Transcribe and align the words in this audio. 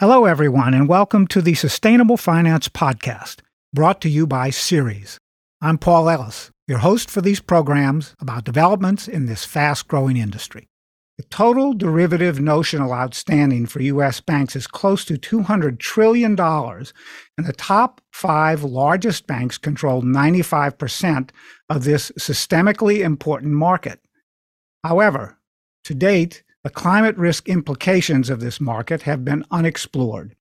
Hello, 0.00 0.26
everyone, 0.26 0.74
and 0.74 0.88
welcome 0.88 1.26
to 1.26 1.42
the 1.42 1.54
Sustainable 1.54 2.16
Finance 2.16 2.68
Podcast, 2.68 3.40
brought 3.74 4.00
to 4.02 4.08
you 4.08 4.28
by 4.28 4.48
Ceres. 4.48 5.18
I'm 5.60 5.76
Paul 5.76 6.08
Ellis, 6.08 6.52
your 6.68 6.78
host 6.78 7.10
for 7.10 7.20
these 7.20 7.40
programs 7.40 8.14
about 8.20 8.44
developments 8.44 9.08
in 9.08 9.26
this 9.26 9.44
fast 9.44 9.88
growing 9.88 10.16
industry. 10.16 10.68
The 11.16 11.24
total 11.24 11.72
derivative 11.72 12.38
notional 12.38 12.92
outstanding 12.92 13.66
for 13.66 13.82
U.S. 13.82 14.20
banks 14.20 14.54
is 14.54 14.68
close 14.68 15.04
to 15.06 15.14
$200 15.14 15.80
trillion, 15.80 16.38
and 16.38 17.44
the 17.44 17.52
top 17.54 18.00
five 18.12 18.62
largest 18.62 19.26
banks 19.26 19.58
control 19.58 20.02
95% 20.02 21.30
of 21.68 21.82
this 21.82 22.12
systemically 22.12 23.00
important 23.00 23.52
market. 23.52 23.98
However, 24.84 25.38
to 25.82 25.92
date, 25.92 26.44
the 26.64 26.70
climate 26.70 27.16
risk 27.16 27.48
implications 27.48 28.30
of 28.30 28.40
this 28.40 28.60
market 28.60 29.02
have 29.02 29.24
been 29.24 29.44
unexplored. 29.50 30.34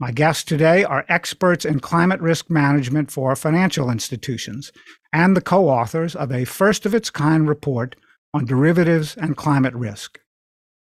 My 0.00 0.10
guests 0.10 0.42
today 0.42 0.82
are 0.82 1.06
experts 1.08 1.64
in 1.64 1.78
climate 1.78 2.20
risk 2.20 2.50
management 2.50 3.10
for 3.10 3.36
financial 3.36 3.90
institutions 3.90 4.72
and 5.12 5.36
the 5.36 5.40
co 5.40 5.68
authors 5.68 6.16
of 6.16 6.32
a 6.32 6.44
first 6.44 6.84
of 6.84 6.94
its 6.94 7.10
kind 7.10 7.48
report 7.48 7.94
on 8.34 8.44
derivatives 8.44 9.16
and 9.16 9.36
climate 9.36 9.74
risk. 9.74 10.18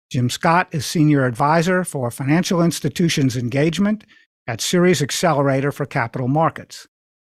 Jim 0.09 0.29
Scott 0.29 0.69
is 0.71 0.85
Senior 0.85 1.25
Advisor 1.25 1.83
for 1.83 2.09
Financial 2.09 2.61
Institutions 2.61 3.35
Engagement 3.35 4.05
at 4.47 4.61
Ceres 4.61 5.01
Accelerator 5.01 5.71
for 5.71 5.85
Capital 5.85 6.27
Markets, 6.27 6.87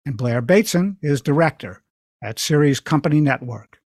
and 0.05 0.17
Blair 0.17 0.41
Bateson 0.41 0.97
is 1.01 1.21
Director 1.21 1.83
at 2.23 2.39
Ceres 2.39 2.79
Company 2.79 3.19
Network. 3.19 3.79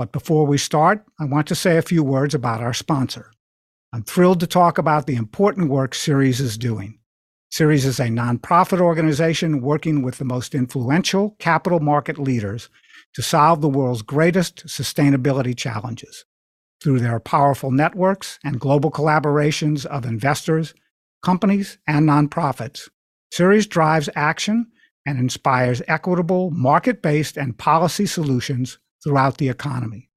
But 0.00 0.12
before 0.12 0.46
we 0.46 0.56
start, 0.56 1.04
I 1.20 1.26
want 1.26 1.46
to 1.48 1.54
say 1.54 1.76
a 1.76 1.82
few 1.82 2.02
words 2.02 2.34
about 2.34 2.62
our 2.62 2.72
sponsor. 2.72 3.32
I'm 3.92 4.02
thrilled 4.02 4.40
to 4.40 4.46
talk 4.46 4.78
about 4.78 5.06
the 5.06 5.14
important 5.14 5.68
work 5.68 5.94
Ceres 5.94 6.40
is 6.40 6.56
doing. 6.56 6.98
Ceres 7.50 7.84
is 7.84 8.00
a 8.00 8.04
nonprofit 8.04 8.80
organization 8.80 9.60
working 9.60 10.00
with 10.00 10.16
the 10.16 10.24
most 10.24 10.54
influential 10.54 11.36
capital 11.38 11.80
market 11.80 12.18
leaders 12.18 12.70
to 13.12 13.20
solve 13.20 13.60
the 13.60 13.68
world's 13.68 14.00
greatest 14.00 14.64
sustainability 14.66 15.54
challenges. 15.54 16.24
Through 16.82 17.00
their 17.00 17.20
powerful 17.20 17.70
networks 17.70 18.38
and 18.42 18.58
global 18.58 18.90
collaborations 18.90 19.84
of 19.84 20.06
investors, 20.06 20.72
companies, 21.22 21.76
and 21.86 22.08
nonprofits, 22.08 22.88
Ceres 23.30 23.66
drives 23.66 24.08
action 24.16 24.66
and 25.04 25.18
inspires 25.18 25.82
equitable, 25.88 26.50
market 26.52 27.02
based, 27.02 27.36
and 27.36 27.58
policy 27.58 28.06
solutions 28.06 28.78
throughout 29.02 29.38
the 29.38 29.48
economy. 29.48 30.10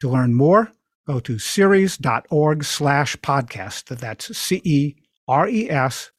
To 0.00 0.08
learn 0.08 0.34
more, 0.34 0.72
go 1.06 1.20
to 1.20 1.38
ceres.org 1.38 2.64
slash 2.64 3.16
podcast. 3.16 3.96
That's 3.96 4.36
C-E-R-E-S 4.36 6.10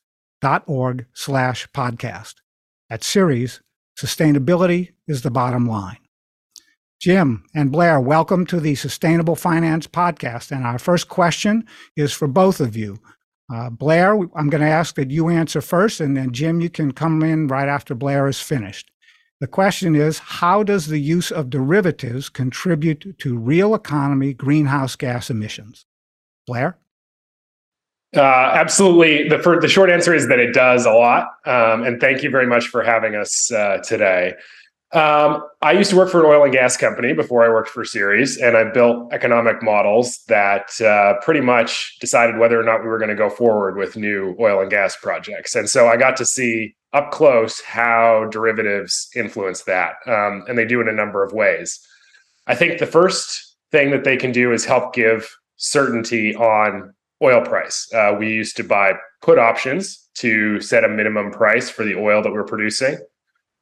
dot 0.41 0.63
org 0.67 1.05
slash 1.13 1.67
podcast. 1.69 2.35
At 2.89 3.03
Ceres, 3.03 3.61
sustainability 3.97 4.91
is 5.07 5.21
the 5.21 5.31
bottom 5.31 5.65
line. 5.65 5.97
Jim 6.99 7.43
and 7.53 7.71
Blair, 7.71 7.99
welcome 7.99 8.45
to 8.45 8.59
the 8.59 8.75
Sustainable 8.75 9.35
Finance 9.35 9.87
Podcast. 9.87 10.51
And 10.51 10.65
our 10.65 10.79
first 10.79 11.09
question 11.09 11.65
is 11.97 12.13
for 12.13 12.27
both 12.27 12.61
of 12.61 12.77
you. 12.77 12.97
Uh, 13.53 13.69
Blair, 13.69 14.13
I'm 14.35 14.49
going 14.49 14.61
to 14.61 14.69
ask 14.69 14.95
that 14.95 15.11
you 15.11 15.27
answer 15.27 15.59
first, 15.59 15.99
and 15.99 16.15
then 16.15 16.31
Jim, 16.31 16.61
you 16.61 16.69
can 16.69 16.93
come 16.93 17.21
in 17.21 17.47
right 17.47 17.67
after 17.67 17.93
Blair 17.93 18.27
is 18.27 18.39
finished. 18.39 18.89
The 19.43 19.47
question 19.47 19.93
is 19.93 20.19
how 20.19 20.63
does 20.63 20.87
the 20.87 20.99
use 20.99 21.29
of 21.29 21.49
derivatives 21.49 22.29
contribute 22.29 23.19
to 23.19 23.37
real 23.37 23.75
economy 23.75 24.33
greenhouse 24.33 24.95
gas 24.95 25.29
emissions? 25.29 25.85
Blair? 26.47 26.77
Uh, 28.15 28.21
absolutely. 28.21 29.27
The, 29.27 29.39
for, 29.39 29.59
the 29.59 29.67
short 29.67 29.89
answer 29.89 30.15
is 30.15 30.29
that 30.29 30.39
it 30.39 30.53
does 30.53 30.85
a 30.85 30.93
lot. 30.93 31.27
Um, 31.45 31.83
and 31.83 31.99
thank 31.99 32.23
you 32.23 32.29
very 32.29 32.47
much 32.47 32.67
for 32.67 32.83
having 32.83 33.15
us 33.15 33.51
uh, 33.51 33.79
today. 33.79 34.35
Um, 34.93 35.43
I 35.63 35.71
used 35.71 35.89
to 35.89 35.95
work 35.95 36.11
for 36.11 36.19
an 36.19 36.27
oil 36.27 36.43
and 36.43 36.53
gas 36.53 36.77
company 36.77 37.13
before 37.13 37.43
I 37.43 37.49
worked 37.49 37.69
for 37.69 37.83
Ceres, 37.83 38.37
and 38.37 38.55
I 38.55 38.63
built 38.63 39.11
economic 39.11 39.63
models 39.63 40.19
that 40.27 40.79
uh, 40.81 41.15
pretty 41.21 41.41
much 41.41 41.97
decided 41.99 42.37
whether 42.37 42.59
or 42.59 42.63
not 42.63 42.83
we 42.83 42.89
were 42.89 42.99
going 42.99 43.09
to 43.09 43.15
go 43.15 43.29
forward 43.29 43.75
with 43.75 43.97
new 43.97 44.35
oil 44.39 44.61
and 44.61 44.69
gas 44.69 44.95
projects. 44.95 45.55
And 45.55 45.67
so 45.67 45.87
I 45.87 45.97
got 45.97 46.15
to 46.17 46.25
see 46.25 46.75
up 46.93 47.09
close 47.09 47.59
how 47.61 48.27
derivatives 48.29 49.09
influence 49.15 49.63
that. 49.63 49.95
Um, 50.05 50.43
and 50.47 50.59
they 50.59 50.65
do 50.65 50.79
in 50.79 50.87
a 50.87 50.93
number 50.93 51.23
of 51.23 51.33
ways. 51.33 51.79
I 52.45 52.53
think 52.53 52.77
the 52.77 52.85
first 52.85 53.55
thing 53.71 53.89
that 53.89 54.03
they 54.03 54.15
can 54.15 54.31
do 54.31 54.53
is 54.53 54.63
help 54.63 54.93
give 54.93 55.27
certainty 55.55 56.35
on 56.35 56.93
oil 57.23 57.41
price. 57.41 57.91
Uh, 57.95 58.15
we 58.19 58.27
used 58.27 58.55
to 58.57 58.63
buy 58.63 58.93
put 59.23 59.39
options 59.39 60.07
to 60.17 60.61
set 60.61 60.83
a 60.83 60.89
minimum 60.89 61.31
price 61.31 61.67
for 61.67 61.83
the 61.83 61.95
oil 61.95 62.21
that 62.21 62.31
we're 62.31 62.43
producing 62.43 62.99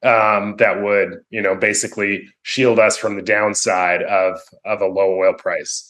um, 0.02 0.56
that 0.58 0.82
would, 0.82 1.20
you 1.30 1.40
know, 1.40 1.54
basically 1.54 2.28
shield 2.42 2.78
us 2.78 2.96
from 2.96 3.16
the 3.16 3.22
downside 3.22 4.02
of 4.02 4.40
of 4.64 4.80
a 4.80 4.86
low 4.86 5.18
oil 5.18 5.34
price. 5.34 5.88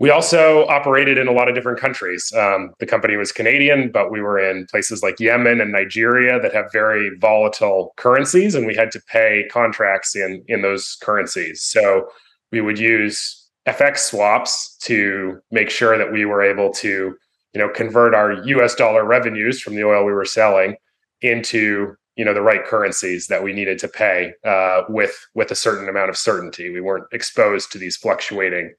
We 0.00 0.10
also 0.10 0.66
operated 0.66 1.18
in 1.18 1.28
a 1.28 1.32
lot 1.32 1.48
of 1.48 1.54
different 1.54 1.78
countries. 1.78 2.32
Um, 2.36 2.72
the 2.80 2.86
company 2.86 3.16
was 3.16 3.30
Canadian, 3.30 3.92
but 3.92 4.10
we 4.10 4.20
were 4.20 4.38
in 4.38 4.66
places 4.66 5.04
like 5.04 5.20
Yemen 5.20 5.60
and 5.60 5.70
Nigeria 5.70 6.40
that 6.40 6.52
have 6.52 6.72
very 6.72 7.16
volatile 7.20 7.94
currencies, 7.96 8.56
and 8.56 8.66
we 8.66 8.74
had 8.74 8.90
to 8.92 9.00
pay 9.00 9.46
contracts 9.50 10.16
in 10.16 10.44
in 10.48 10.62
those 10.62 10.96
currencies. 11.02 11.62
So 11.62 12.08
we 12.50 12.60
would 12.60 12.78
use 12.78 13.48
FX 13.66 13.98
swaps 13.98 14.76
to 14.82 15.40
make 15.50 15.70
sure 15.70 15.96
that 15.96 16.12
we 16.12 16.24
were 16.24 16.42
able 16.42 16.70
to, 16.72 17.16
you 17.52 17.58
know, 17.58 17.68
convert 17.68 18.14
our 18.14 18.32
U.S. 18.32 18.74
dollar 18.74 19.04
revenues 19.04 19.60
from 19.60 19.74
the 19.74 19.84
oil 19.84 20.04
we 20.04 20.12
were 20.12 20.24
selling 20.24 20.76
into 21.20 21.94
you 22.16 22.24
know 22.24 22.34
the 22.34 22.42
right 22.42 22.64
currencies 22.64 23.26
that 23.26 23.42
we 23.42 23.52
needed 23.52 23.78
to 23.80 23.88
pay 23.88 24.32
uh, 24.44 24.82
with 24.88 25.14
with 25.34 25.50
a 25.50 25.56
certain 25.56 25.88
amount 25.88 26.10
of 26.10 26.16
certainty. 26.16 26.70
We 26.70 26.80
weren't 26.80 27.06
exposed 27.12 27.72
to 27.72 27.78
these 27.78 27.96
fluctuating 27.96 28.74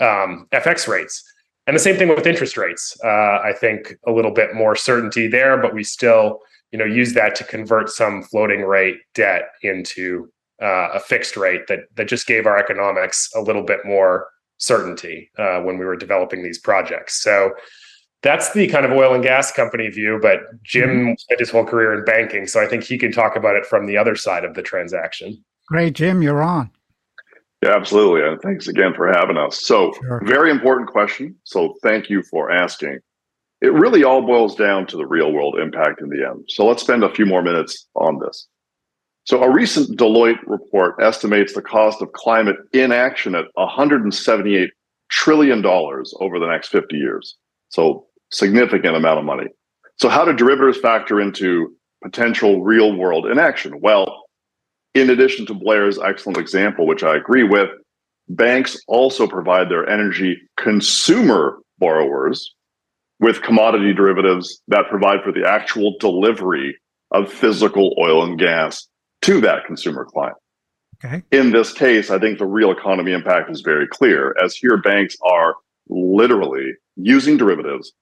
um, 0.00 0.46
FX 0.52 0.88
rates. 0.88 1.22
And 1.66 1.74
the 1.74 1.80
same 1.80 1.96
thing 1.96 2.08
with 2.08 2.26
interest 2.26 2.56
rates. 2.56 2.96
Uh, 3.02 3.40
I 3.42 3.52
think 3.52 3.96
a 4.06 4.12
little 4.12 4.30
bit 4.30 4.54
more 4.54 4.76
certainty 4.76 5.26
there, 5.26 5.56
but 5.56 5.74
we 5.74 5.82
still, 5.82 6.38
you 6.70 6.78
know, 6.78 6.84
use 6.84 7.12
that 7.14 7.34
to 7.36 7.44
convert 7.44 7.88
some 7.88 8.22
floating 8.22 8.62
rate 8.62 8.98
debt 9.14 9.50
into 9.62 10.30
uh, 10.62 10.90
a 10.94 11.00
fixed 11.00 11.36
rate 11.36 11.66
that 11.68 11.80
that 11.94 12.08
just 12.08 12.26
gave 12.26 12.46
our 12.46 12.56
economics 12.56 13.30
a 13.34 13.40
little 13.40 13.62
bit 13.62 13.84
more 13.84 14.28
certainty 14.58 15.30
uh, 15.38 15.60
when 15.60 15.78
we 15.78 15.84
were 15.84 15.96
developing 15.96 16.42
these 16.42 16.58
projects. 16.58 17.22
So 17.22 17.52
that's 18.26 18.52
the 18.52 18.66
kind 18.66 18.84
of 18.84 18.90
oil 18.90 19.14
and 19.14 19.22
gas 19.22 19.52
company 19.52 19.88
view. 19.88 20.18
But 20.20 20.62
Jim 20.64 20.88
mm-hmm. 20.88 21.14
spent 21.16 21.40
his 21.40 21.50
whole 21.50 21.64
career 21.64 21.94
in 21.94 22.04
banking, 22.04 22.46
so 22.48 22.60
I 22.60 22.66
think 22.66 22.82
he 22.82 22.98
can 22.98 23.12
talk 23.12 23.36
about 23.36 23.54
it 23.54 23.64
from 23.64 23.86
the 23.86 23.96
other 23.96 24.16
side 24.16 24.44
of 24.44 24.54
the 24.54 24.62
transaction. 24.62 25.42
Great, 25.68 25.94
Jim, 25.94 26.22
you're 26.22 26.42
on. 26.42 26.70
Yeah, 27.62 27.74
absolutely. 27.74 28.22
And 28.22 28.40
thanks 28.42 28.68
again 28.68 28.94
for 28.94 29.06
having 29.08 29.36
us. 29.36 29.64
So, 29.64 29.92
sure. 30.02 30.22
very 30.24 30.50
important 30.50 30.88
question. 30.88 31.36
So, 31.44 31.74
thank 31.82 32.10
you 32.10 32.22
for 32.24 32.50
asking. 32.50 32.98
It 33.62 33.72
really 33.72 34.04
all 34.04 34.26
boils 34.26 34.54
down 34.54 34.86
to 34.88 34.96
the 34.96 35.06
real 35.06 35.32
world 35.32 35.58
impact 35.58 36.02
in 36.02 36.10
the 36.10 36.26
end. 36.28 36.44
So, 36.48 36.66
let's 36.66 36.82
spend 36.82 37.02
a 37.02 37.14
few 37.14 37.26
more 37.26 37.42
minutes 37.42 37.86
on 37.94 38.18
this. 38.18 38.46
So, 39.24 39.42
a 39.42 39.50
recent 39.50 39.98
Deloitte 39.98 40.40
report 40.46 40.96
estimates 41.00 41.54
the 41.54 41.62
cost 41.62 42.02
of 42.02 42.12
climate 42.12 42.56
inaction 42.72 43.34
at 43.34 43.46
$178 43.56 44.68
trillion 45.10 45.64
over 45.64 46.38
the 46.38 46.46
next 46.46 46.68
50 46.68 46.96
years. 46.96 47.36
So, 47.70 48.06
significant 48.30 48.96
amount 48.96 49.18
of 49.18 49.24
money. 49.24 49.46
So, 49.98 50.08
how 50.08 50.24
do 50.24 50.32
derivatives 50.32 50.78
factor 50.78 51.20
into 51.20 51.74
potential 52.02 52.62
real 52.62 52.94
world 52.94 53.26
inaction? 53.26 53.80
Well, 53.80 54.24
in 54.94 55.10
addition 55.10 55.46
to 55.46 55.54
Blair's 55.54 55.98
excellent 55.98 56.38
example, 56.38 56.86
which 56.86 57.02
I 57.02 57.16
agree 57.16 57.44
with, 57.44 57.68
banks 58.28 58.78
also 58.88 59.26
provide 59.26 59.68
their 59.68 59.88
energy 59.88 60.36
consumer 60.56 61.58
borrowers 61.78 62.54
with 63.20 63.42
commodity 63.42 63.94
derivatives 63.94 64.62
that 64.68 64.88
provide 64.90 65.22
for 65.22 65.32
the 65.32 65.46
actual 65.46 65.96
delivery 66.00 66.76
of 67.12 67.32
physical 67.32 67.94
oil 67.98 68.24
and 68.24 68.38
gas 68.38 68.88
to 69.22 69.40
that 69.40 69.64
consumer 69.64 70.04
client. 70.04 70.36
Okay. 71.04 71.22
In 71.30 71.52
this 71.52 71.72
case, 71.72 72.10
I 72.10 72.18
think 72.18 72.38
the 72.38 72.46
real 72.46 72.70
economy 72.70 73.12
impact 73.12 73.50
is 73.50 73.60
very 73.60 73.86
clear, 73.86 74.34
as 74.42 74.56
here 74.56 74.78
banks 74.78 75.16
are 75.22 75.56
literally 75.88 76.72
using 76.96 77.36
derivatives 77.36 77.92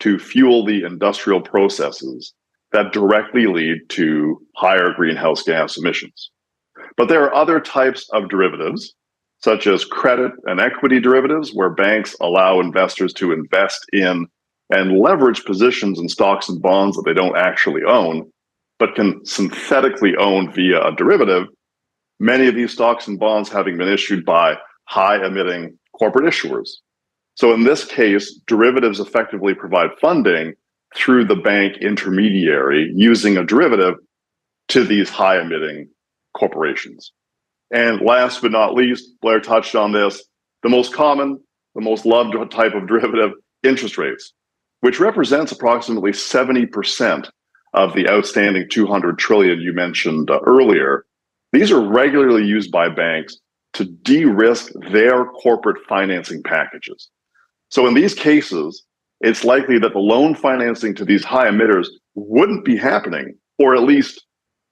to 0.00 0.18
fuel 0.18 0.64
the 0.64 0.84
industrial 0.84 1.40
processes 1.40 2.32
that 2.72 2.92
directly 2.92 3.46
lead 3.46 3.78
to 3.88 4.40
higher 4.56 4.92
greenhouse 4.92 5.42
gas 5.42 5.76
emissions. 5.76 6.30
But 6.96 7.08
there 7.08 7.22
are 7.22 7.34
other 7.34 7.60
types 7.60 8.08
of 8.12 8.28
derivatives, 8.28 8.94
such 9.38 9.66
as 9.66 9.84
credit 9.84 10.32
and 10.44 10.60
equity 10.60 11.00
derivatives, 11.00 11.52
where 11.54 11.70
banks 11.70 12.16
allow 12.20 12.60
investors 12.60 13.12
to 13.14 13.32
invest 13.32 13.84
in 13.92 14.26
and 14.70 14.98
leverage 14.98 15.44
positions 15.44 15.98
in 15.98 16.08
stocks 16.08 16.48
and 16.48 16.60
bonds 16.60 16.96
that 16.96 17.04
they 17.04 17.12
don't 17.12 17.36
actually 17.36 17.82
own, 17.86 18.30
but 18.78 18.94
can 18.94 19.24
synthetically 19.24 20.16
own 20.16 20.50
via 20.52 20.82
a 20.82 20.94
derivative. 20.96 21.46
Many 22.18 22.48
of 22.48 22.54
these 22.54 22.72
stocks 22.72 23.06
and 23.06 23.18
bonds 23.18 23.50
having 23.50 23.76
been 23.76 23.88
issued 23.88 24.24
by 24.24 24.56
high 24.86 25.24
emitting 25.24 25.78
corporate 25.96 26.24
issuers. 26.24 26.68
So 27.36 27.52
in 27.52 27.64
this 27.64 27.84
case, 27.84 28.40
derivatives 28.46 29.00
effectively 29.00 29.54
provide 29.54 29.90
funding 30.00 30.54
through 30.94 31.24
the 31.24 31.36
bank 31.36 31.76
intermediary 31.80 32.92
using 32.94 33.36
a 33.36 33.44
derivative 33.44 33.94
to 34.68 34.84
these 34.84 35.10
high 35.10 35.40
emitting 35.40 35.88
corporations. 36.36 37.12
And 37.72 38.00
last 38.00 38.42
but 38.42 38.52
not 38.52 38.74
least, 38.74 39.20
Blair 39.20 39.40
touched 39.40 39.74
on 39.74 39.92
this 39.92 40.22
the 40.62 40.68
most 40.68 40.94
common, 40.94 41.40
the 41.74 41.80
most 41.80 42.06
loved 42.06 42.34
type 42.50 42.74
of 42.74 42.86
derivative, 42.86 43.32
interest 43.62 43.98
rates, 43.98 44.32
which 44.80 45.00
represents 45.00 45.52
approximately 45.52 46.12
70% 46.12 47.28
of 47.74 47.94
the 47.94 48.08
outstanding 48.08 48.68
200 48.70 49.18
trillion 49.18 49.60
you 49.60 49.72
mentioned 49.72 50.30
uh, 50.30 50.38
earlier. 50.46 51.04
These 51.52 51.72
are 51.72 51.80
regularly 51.80 52.44
used 52.44 52.70
by 52.70 52.88
banks 52.88 53.36
to 53.74 53.84
de 53.84 54.24
risk 54.24 54.72
their 54.92 55.24
corporate 55.26 55.78
financing 55.88 56.42
packages. 56.42 57.10
So, 57.74 57.88
in 57.88 57.94
these 57.94 58.14
cases, 58.14 58.84
it's 59.20 59.42
likely 59.42 59.80
that 59.80 59.92
the 59.92 59.98
loan 59.98 60.36
financing 60.36 60.94
to 60.94 61.04
these 61.04 61.24
high 61.24 61.48
emitters 61.48 61.88
wouldn't 62.14 62.64
be 62.64 62.76
happening, 62.76 63.34
or 63.58 63.74
at 63.74 63.82
least 63.82 64.24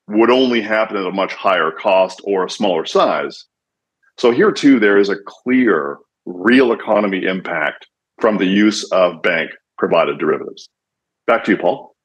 would 0.06 0.30
only 0.30 0.60
happen 0.60 0.96
at 0.96 1.04
a 1.04 1.10
much 1.10 1.32
higher 1.34 1.72
cost 1.72 2.20
or 2.22 2.44
a 2.44 2.50
smaller 2.50 2.86
size. 2.86 3.44
So, 4.18 4.30
here 4.30 4.52
too, 4.52 4.78
there 4.78 4.98
is 4.98 5.08
a 5.08 5.16
clear 5.26 5.98
real 6.26 6.70
economy 6.70 7.24
impact 7.24 7.88
from 8.20 8.38
the 8.38 8.46
use 8.46 8.84
of 8.92 9.20
bank 9.20 9.50
provided 9.78 10.20
derivatives. 10.20 10.68
Back 11.26 11.42
to 11.46 11.50
you, 11.50 11.56
Paul. 11.56 11.96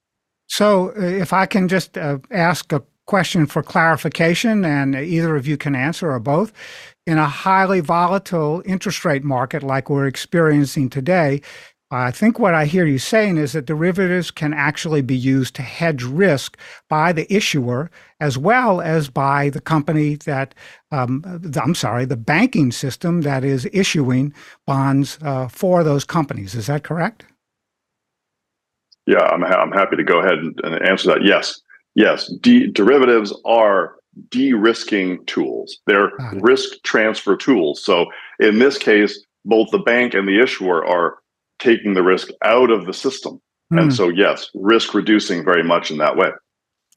So, 0.47 0.93
uh, 0.97 1.01
if 1.01 1.31
I 1.31 1.45
can 1.45 1.67
just 1.67 1.95
uh, 1.95 2.17
ask 2.31 2.73
a 2.73 2.81
question 3.07 3.47
for 3.47 3.63
clarification, 3.63 4.63
and 4.63 4.95
either 4.95 5.35
of 5.35 5.47
you 5.47 5.57
can 5.57 5.75
answer 5.75 6.11
or 6.11 6.19
both. 6.19 6.53
In 7.07 7.17
a 7.17 7.27
highly 7.27 7.79
volatile 7.79 8.61
interest 8.65 9.03
rate 9.05 9.23
market 9.23 9.63
like 9.63 9.89
we're 9.89 10.07
experiencing 10.07 10.89
today, 10.89 11.41
I 11.89 12.11
think 12.11 12.37
what 12.37 12.53
I 12.53 12.65
hear 12.65 12.85
you 12.85 12.97
saying 12.97 13.37
is 13.37 13.53
that 13.53 13.65
derivatives 13.65 14.29
can 14.29 14.53
actually 14.53 15.01
be 15.01 15.15
used 15.15 15.55
to 15.55 15.61
hedge 15.61 16.03
risk 16.03 16.57
by 16.89 17.13
the 17.13 17.33
issuer 17.33 17.89
as 18.19 18.37
well 18.37 18.81
as 18.81 19.09
by 19.09 19.49
the 19.49 19.61
company 19.61 20.15
that, 20.25 20.53
um, 20.91 21.23
I'm 21.55 21.75
sorry, 21.75 22.03
the 22.03 22.17
banking 22.17 22.73
system 22.73 23.21
that 23.21 23.45
is 23.45 23.69
issuing 23.71 24.33
bonds 24.65 25.17
uh, 25.21 25.47
for 25.47 25.81
those 25.81 26.03
companies. 26.03 26.55
Is 26.55 26.67
that 26.67 26.83
correct? 26.83 27.23
Yeah, 29.05 29.23
I'm, 29.23 29.41
ha- 29.41 29.61
I'm 29.61 29.71
happy 29.71 29.95
to 29.95 30.03
go 30.03 30.19
ahead 30.19 30.39
and, 30.39 30.59
and 30.65 30.85
answer 30.85 31.07
that. 31.13 31.23
Yes, 31.23 31.61
yes. 31.97 32.31
De- 32.41 32.67
derivatives 32.67 33.33
are 33.43 33.95
de-risking 34.29 35.23
tools. 35.25 35.79
They're 35.85 36.11
risk 36.33 36.81
transfer 36.83 37.35
tools. 37.35 37.83
So 37.83 38.05
in 38.39 38.59
this 38.59 38.77
case, 38.77 39.25
both 39.43 39.69
the 39.71 39.79
bank 39.79 40.13
and 40.13 40.27
the 40.27 40.41
issuer 40.41 40.85
are 40.85 41.17
taking 41.59 41.93
the 41.93 42.03
risk 42.03 42.29
out 42.43 42.71
of 42.71 42.85
the 42.85 42.93
system. 42.93 43.41
Mm. 43.73 43.81
And 43.81 43.91
hmm. 43.91 43.95
so, 43.95 44.09
yes, 44.09 44.49
risk 44.53 44.93
reducing 44.93 45.43
very 45.43 45.63
much 45.63 45.91
in 45.91 45.97
that 45.97 46.15
way. 46.15 46.29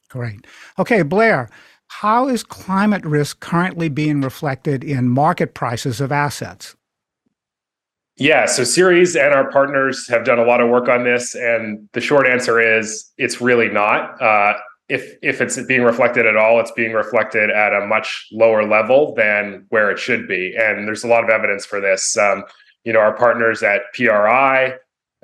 Great. 0.09 0.47
Okay, 0.79 1.03
Blair, 1.03 1.49
how 1.89 2.29
is 2.29 2.43
climate 2.43 3.05
risk 3.05 3.41
currently 3.41 3.89
being 3.89 4.21
reflected 4.21 4.85
in 4.85 5.09
market 5.09 5.55
prices 5.55 6.01
of 6.01 6.13
assets? 6.13 6.77
Yeah, 8.17 8.47
so 8.47 8.65
Ceres 8.65 9.17
and 9.17 9.33
our 9.33 9.51
partners 9.51 10.07
have 10.09 10.25
done 10.25 10.39
a 10.39 10.45
lot 10.45 10.61
of 10.61 10.69
work 10.69 10.89
on 10.89 11.05
this, 11.05 11.35
and 11.35 11.89
the 11.95 12.01
short 12.01 12.27
answer 12.27 12.61
is 12.61 13.11
it's 13.17 13.41
really 13.41 13.69
not. 13.69 14.21
Uh, 14.21 14.55
if 14.91 15.17
if 15.23 15.41
it's 15.41 15.63
being 15.63 15.83
reflected 15.83 16.27
at 16.27 16.37
all, 16.37 16.59
it's 16.59 16.73
being 16.73 16.93
reflected 16.93 17.49
at 17.49 17.73
a 17.73 17.87
much 17.87 18.27
lower 18.33 18.67
level 18.67 19.15
than 19.15 19.65
where 19.69 19.89
it 19.91 19.99
should 20.01 20.27
be, 20.27 20.55
and 20.59 20.87
there's 20.87 21.05
a 21.05 21.09
lot 21.09 21.23
of 21.23 21.31
evidence 21.31 21.65
for 21.65 21.81
this. 21.81 22.17
Um, 22.19 22.43
you 22.85 22.93
know, 22.93 22.99
our 22.99 23.17
partners 23.17 23.63
at 23.63 23.83
PRI, 23.95 24.75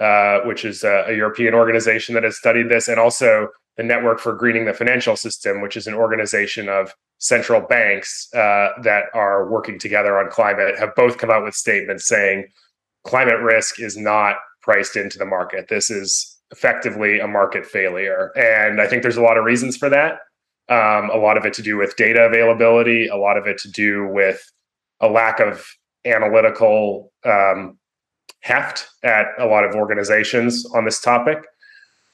uh, 0.00 0.40
which 0.44 0.64
is 0.64 0.84
a, 0.84 1.06
a, 1.08 1.16
European 1.16 1.52
organization 1.52 2.14
that 2.14 2.22
has 2.22 2.36
studied 2.36 2.68
this, 2.68 2.86
and 2.86 3.00
also 3.00 3.48
the 3.76 3.82
Network 3.82 4.20
for 4.20 4.34
Greening 4.34 4.66
the 4.66 4.72
Financial 4.72 5.16
System, 5.16 5.60
which 5.60 5.76
is 5.76 5.88
an 5.88 5.94
organization 5.94 6.68
of 6.68 6.94
central 7.18 7.60
banks 7.60 8.28
uh, 8.34 8.68
that 8.82 9.04
are 9.14 9.50
working 9.50 9.80
together 9.80 10.18
on 10.18 10.30
climate, 10.30 10.78
have 10.78 10.94
both 10.94 11.18
come 11.18 11.30
out 11.30 11.42
with 11.42 11.54
statements 11.54 12.06
saying 12.06 12.46
climate 13.04 13.40
risk 13.40 13.80
is 13.80 13.96
not 13.96 14.36
priced 14.62 14.96
into 14.96 15.18
the 15.18 15.24
market. 15.24 15.66
This 15.68 15.90
is 15.90 16.35
effectively 16.50 17.18
a 17.18 17.26
market 17.26 17.66
failure. 17.66 18.30
And 18.36 18.80
I 18.80 18.86
think 18.86 19.02
there's 19.02 19.16
a 19.16 19.22
lot 19.22 19.36
of 19.36 19.44
reasons 19.44 19.76
for 19.76 19.88
that. 19.88 20.20
Um, 20.68 21.10
a 21.10 21.16
lot 21.16 21.36
of 21.36 21.44
it 21.44 21.52
to 21.54 21.62
do 21.62 21.76
with 21.76 21.96
data 21.96 22.22
availability, 22.22 23.06
a 23.08 23.16
lot 23.16 23.36
of 23.36 23.46
it 23.46 23.58
to 23.58 23.70
do 23.70 24.06
with 24.08 24.42
a 25.00 25.08
lack 25.08 25.38
of 25.40 25.64
analytical 26.04 27.12
um, 27.24 27.78
heft 28.40 28.88
at 29.02 29.26
a 29.38 29.46
lot 29.46 29.64
of 29.64 29.74
organizations 29.74 30.66
on 30.74 30.84
this 30.84 31.00
topic. 31.00 31.44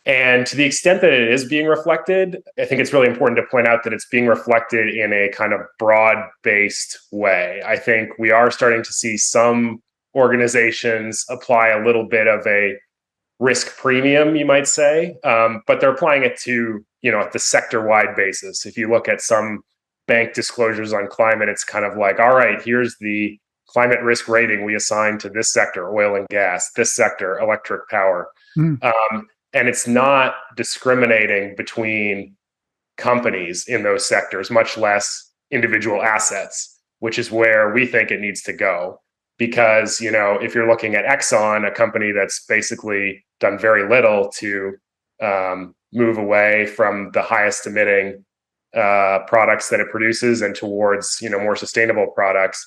And 0.05 0.47
to 0.47 0.57
the 0.57 0.65
extent 0.65 1.01
that 1.03 1.13
it 1.13 1.31
is 1.31 1.45
being 1.45 1.67
reflected, 1.67 2.43
I 2.59 2.65
think 2.65 2.81
it's 2.81 2.93
really 2.93 3.07
important 3.07 3.37
to 3.37 3.47
point 3.49 3.69
out 3.69 3.85
that 3.85 3.93
it's 3.93 4.09
being 4.09 4.27
reflected 4.27 4.95
in 4.95 5.13
a 5.13 5.29
kind 5.29 5.53
of 5.53 5.61
broad 5.79 6.17
based 6.43 6.99
way. 7.13 7.63
I 7.65 7.77
think 7.77 8.19
we 8.19 8.31
are 8.33 8.51
starting 8.51 8.83
to 8.83 8.93
see 8.93 9.17
some 9.17 9.81
organizations 10.15 11.25
apply 11.31 11.69
a 11.69 11.85
little 11.85 12.05
bit 12.07 12.27
of 12.27 12.45
a 12.47 12.77
risk 13.43 13.77
premium, 13.77 14.37
you 14.37 14.47
might 14.47 14.69
say, 14.69 15.17
um, 15.25 15.63
but 15.67 15.81
they're 15.81 15.93
applying 15.93 16.23
it 16.23 16.39
to, 16.39 16.85
you 17.01 17.11
know, 17.11 17.21
at 17.21 17.33
the 17.33 17.41
sector 17.41 17.85
wide 17.85 18.15
basis. 18.15 18.65
If 18.65 18.79
you 18.79 18.89
look 18.89 19.09
at 19.09 19.21
some 19.21 19.65
bank 20.07 20.33
disclosures 20.33 20.93
on 20.93 21.09
climate, 21.09 21.49
it's 21.49 21.65
kind 21.65 21.85
of 21.85 21.99
like, 21.99 22.21
all 22.21 22.37
right, 22.37 22.63
here's 22.63 22.97
the 23.01 23.37
climate 23.67 24.01
risk 24.01 24.29
rating 24.29 24.65
we 24.65 24.77
assign 24.77 25.19
to 25.19 25.29
this 25.29 25.53
sector, 25.53 25.93
oil 25.93 26.15
and 26.15 26.29
gas, 26.29 26.71
this 26.77 26.95
sector, 26.95 27.37
electric 27.41 27.89
power. 27.89 28.29
Mm. 28.57 28.83
Um, 28.85 29.27
and 29.53 29.69
it's 29.69 29.89
not 29.89 30.35
discriminating 30.57 31.57
between 31.57 32.37
companies 32.97 33.67
in 33.67 33.83
those 33.83 34.07
sectors, 34.07 34.53
much 34.53 34.79
less 34.79 35.33
individual 35.51 36.01
assets, 36.01 36.81
which 37.01 37.19
is 37.19 37.33
where 37.33 37.73
we 37.73 37.87
think 37.87 38.13
it 38.13 38.21
needs 38.21 38.43
to 38.43 38.53
go. 38.53 39.01
Because, 39.47 40.01
you 40.01 40.13
know, 40.13 40.39
if 40.41 40.55
you're 40.55 40.69
looking 40.69 40.95
at 40.95 41.05
Exxon, 41.05 41.67
a 41.67 41.73
company 41.73 42.13
that's 42.13 42.45
basically 42.47 43.25
done 43.41 43.59
very 43.59 43.89
little 43.89 44.31
to 44.39 44.77
um, 45.21 45.75
move 45.93 46.17
away 46.17 46.67
from 46.67 47.11
the 47.13 47.23
highest 47.23 47.67
emitting 47.67 48.25
uh, 48.73 49.19
products 49.27 49.69
that 49.71 49.81
it 49.81 49.91
produces 49.91 50.43
and 50.43 50.55
towards, 50.55 51.19
you 51.21 51.29
know, 51.29 51.41
more 51.41 51.57
sustainable 51.57 52.07
products, 52.15 52.61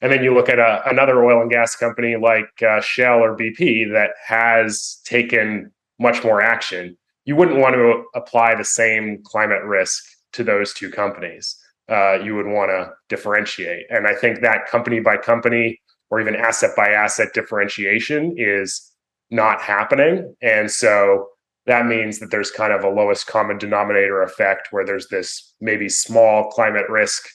and 0.00 0.12
then 0.12 0.22
you 0.22 0.32
look 0.32 0.48
at 0.48 0.58
a, 0.58 0.62
uh, 0.62 0.82
another 0.86 1.24
oil 1.24 1.40
and 1.42 1.50
gas 1.50 1.76
company 1.76 2.16
like 2.16 2.50
uh, 2.62 2.80
Shell 2.80 3.18
or 3.18 3.36
BP 3.36 3.92
that 3.92 4.10
has 4.26 5.00
taken 5.04 5.72
much 5.98 6.24
more 6.24 6.40
action. 6.40 6.96
You 7.24 7.36
wouldn't 7.36 7.58
want 7.58 7.74
to 7.74 8.04
apply 8.14 8.56
the 8.56 8.64
same 8.64 9.22
climate 9.24 9.62
risk 9.62 10.04
to 10.34 10.44
those 10.44 10.72
two 10.72 10.90
companies. 10.90 11.56
Uh, 11.88 12.14
you 12.14 12.34
would 12.34 12.46
want 12.46 12.70
to 12.70 12.90
differentiate. 13.08 13.86
And 13.90 14.06
I 14.06 14.14
think 14.14 14.40
that 14.40 14.66
company 14.66 15.00
by 15.00 15.16
company 15.16 15.80
or 16.12 16.20
even 16.20 16.36
asset 16.36 16.76
by 16.76 16.90
asset 16.90 17.32
differentiation 17.32 18.34
is 18.36 18.92
not 19.30 19.62
happening. 19.62 20.36
And 20.42 20.70
so 20.70 21.28
that 21.64 21.86
means 21.86 22.18
that 22.18 22.30
there's 22.30 22.50
kind 22.50 22.70
of 22.70 22.84
a 22.84 22.90
lowest 22.90 23.26
common 23.26 23.56
denominator 23.56 24.20
effect 24.20 24.68
where 24.72 24.84
there's 24.84 25.08
this 25.08 25.54
maybe 25.62 25.88
small 25.88 26.50
climate 26.50 26.84
risk 26.90 27.26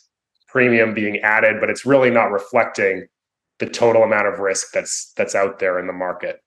premium 0.48 0.94
being 0.94 1.18
added, 1.22 1.60
but 1.60 1.72
it's 1.72 1.88
really 1.88 2.12
not 2.12 2.32
reflecting 2.32 3.08
the 3.58 3.66
total 3.66 4.04
amount 4.04 4.28
of 4.28 4.38
risk 4.38 4.68
that's 4.72 5.12
that's 5.18 5.34
out 5.34 5.58
there 5.58 5.80
in 5.80 5.88
the 5.88 5.94
market. 5.94 6.40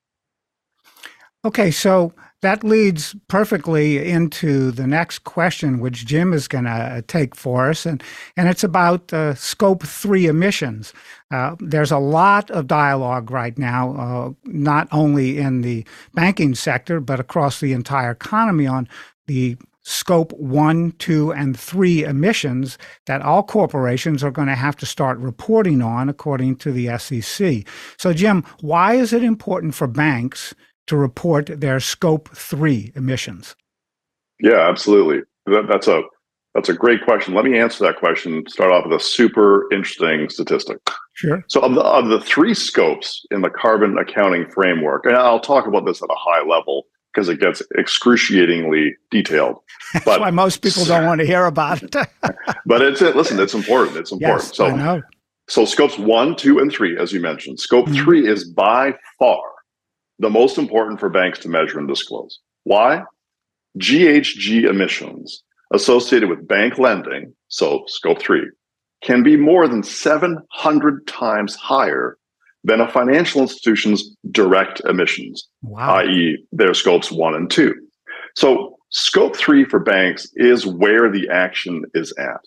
Okay, 1.43 1.71
so 1.71 2.13
that 2.43 2.63
leads 2.63 3.17
perfectly 3.29 4.11
into 4.11 4.71
the 4.71 4.87
next 4.87 5.21
question, 5.21 5.81
which 5.81 6.05
Jim 6.05 6.35
is 6.35 6.47
going 6.47 6.65
to 6.65 7.03
take 7.07 7.35
for 7.35 7.71
us, 7.71 7.87
and 7.87 8.03
and 8.37 8.47
it's 8.47 8.65
about 8.65 9.11
uh, 9.13 9.35
scope 9.35 9.83
three 9.83 10.27
emissions. 10.27 10.93
Uh, 11.31 11.57
there's 11.59 11.91
a 11.91 11.99
lot 11.99 12.51
of 12.51 12.67
dialogue 12.67 13.31
right 13.31 13.57
now, 13.57 13.95
uh, 13.97 14.31
not 14.45 14.87
only 14.93 15.39
in 15.39 15.63
the 15.63 15.87
banking 16.13 16.55
sector 16.55 17.01
but 17.01 17.21
across 17.21 17.61
the 17.61 17.73
entire 17.73 18.11
economy 18.11 18.67
on 18.67 18.87
the 19.27 19.57
scope 19.83 20.33
one, 20.35 20.93
two, 20.99 21.33
and 21.33 21.59
three 21.59 22.05
emissions 22.05 22.77
that 23.07 23.23
all 23.23 23.43
corporations 23.43 24.23
are 24.23 24.31
going 24.31 24.49
to 24.49 24.55
have 24.55 24.77
to 24.77 24.85
start 24.85 25.19
reporting 25.19 25.81
on 25.81 26.09
according 26.11 26.55
to 26.57 26.71
the 26.71 26.99
SEC. 26.99 27.67
So, 27.97 28.13
Jim, 28.13 28.45
why 28.61 28.95
is 28.95 29.15
it 29.15 29.25
important 29.25 29.75
for 29.75 29.87
banks 29.87 30.55
to 30.87 30.97
report 30.97 31.61
their 31.61 31.81
scope 31.81 32.29
three 32.31 32.93
emissions? 32.95 33.55
Yeah, 34.41 34.69
absolutely. 34.69 35.23
That, 35.47 35.67
that's 35.69 35.89
a 35.89 36.03
that's 36.55 36.69
a 36.69 36.75
great 36.75 37.05
question. 37.05 37.35
Let 37.35 37.45
me 37.45 37.59
answer 37.59 37.85
that 37.85 37.99
question. 37.99 38.45
Start 38.49 38.73
off 38.73 38.85
with 38.85 39.01
a 39.01 39.03
super 39.03 39.73
interesting 39.73 40.29
statistic. 40.29 40.79
Sure. 41.15 41.45
So, 41.49 41.61
of 41.61 41.75
the 41.75 41.83
of 41.83 42.09
the 42.09 42.21
three 42.21 42.55
scopes 42.55 43.25
in 43.31 43.43
the 43.43 43.51
carbon 43.51 43.99
accounting 43.99 44.51
framework, 44.51 45.07
and 45.07 45.17
I'll 45.17 45.41
talk 45.41 45.67
about 45.67 45.87
this 45.87 46.03
at 46.03 46.09
a 46.11 46.17
high 46.17 46.43
level 46.43 46.87
because 47.13 47.29
it 47.29 47.41
gets 47.41 47.63
excruciatingly 47.79 48.97
detailed. 49.11 49.59
That's 49.93 50.05
but, 50.05 50.21
why 50.21 50.31
most 50.31 50.63
people 50.63 50.85
don't 50.85 51.07
want 51.07 51.21
to 51.21 51.27
hear 51.27 51.45
about 51.45 51.83
it. 51.83 51.95
but 52.67 52.83
it's 52.83 53.03
it. 53.03 53.15
Listen, 53.15 53.39
it's 53.39 53.55
important. 53.55 53.97
It's 53.97 54.13
important. 54.13 54.43
Yes, 54.43 54.57
so, 54.57 54.67
I 54.67 54.77
know. 54.77 55.03
so 55.49 55.65
scopes 55.65 55.99
one, 55.99 56.35
two, 56.35 56.59
and 56.59 56.73
three, 56.73 56.99
as 56.99 57.13
you 57.13 57.21
mentioned, 57.21 57.61
scope 57.61 57.87
mm-hmm. 57.87 58.03
three 58.03 58.29
is 58.29 58.45
by 58.45 58.95
far 59.19 59.43
the 60.21 60.31
most 60.31 60.59
important 60.59 61.01
for 61.01 61.09
banks 61.09 61.39
to 61.41 61.49
measure 61.49 61.79
and 61.79 61.89
disclose. 61.89 62.39
Why? 62.65 63.03
GHG 63.79 64.69
emissions 64.69 65.43
associated 65.73 66.29
with 66.29 66.47
bank 66.47 66.79
lending, 66.79 67.35
so 67.49 67.85
scope 67.87 68.21
three, 68.21 68.47
can 69.03 69.23
be 69.23 69.37
more 69.37 69.67
than 69.67 69.83
700 69.83 71.07
times 71.07 71.55
higher 71.57 72.19
than 72.65 72.81
a 72.81 72.93
financial 72.93 73.41
institution's 73.41 74.15
direct 74.31 74.81
emissions, 74.81 75.49
wow. 75.63 75.95
i.e., 75.97 76.45
their 76.53 76.75
scopes 76.75 77.11
one 77.11 77.35
and 77.35 77.51
two. 77.51 77.75
So, 78.37 78.77
scope 78.91 79.37
three 79.37 79.65
for 79.65 79.81
banks 79.81 80.29
is 80.35 80.67
where 80.67 81.11
the 81.11 81.29
action 81.31 81.85
is 81.95 82.13
at. 82.19 82.41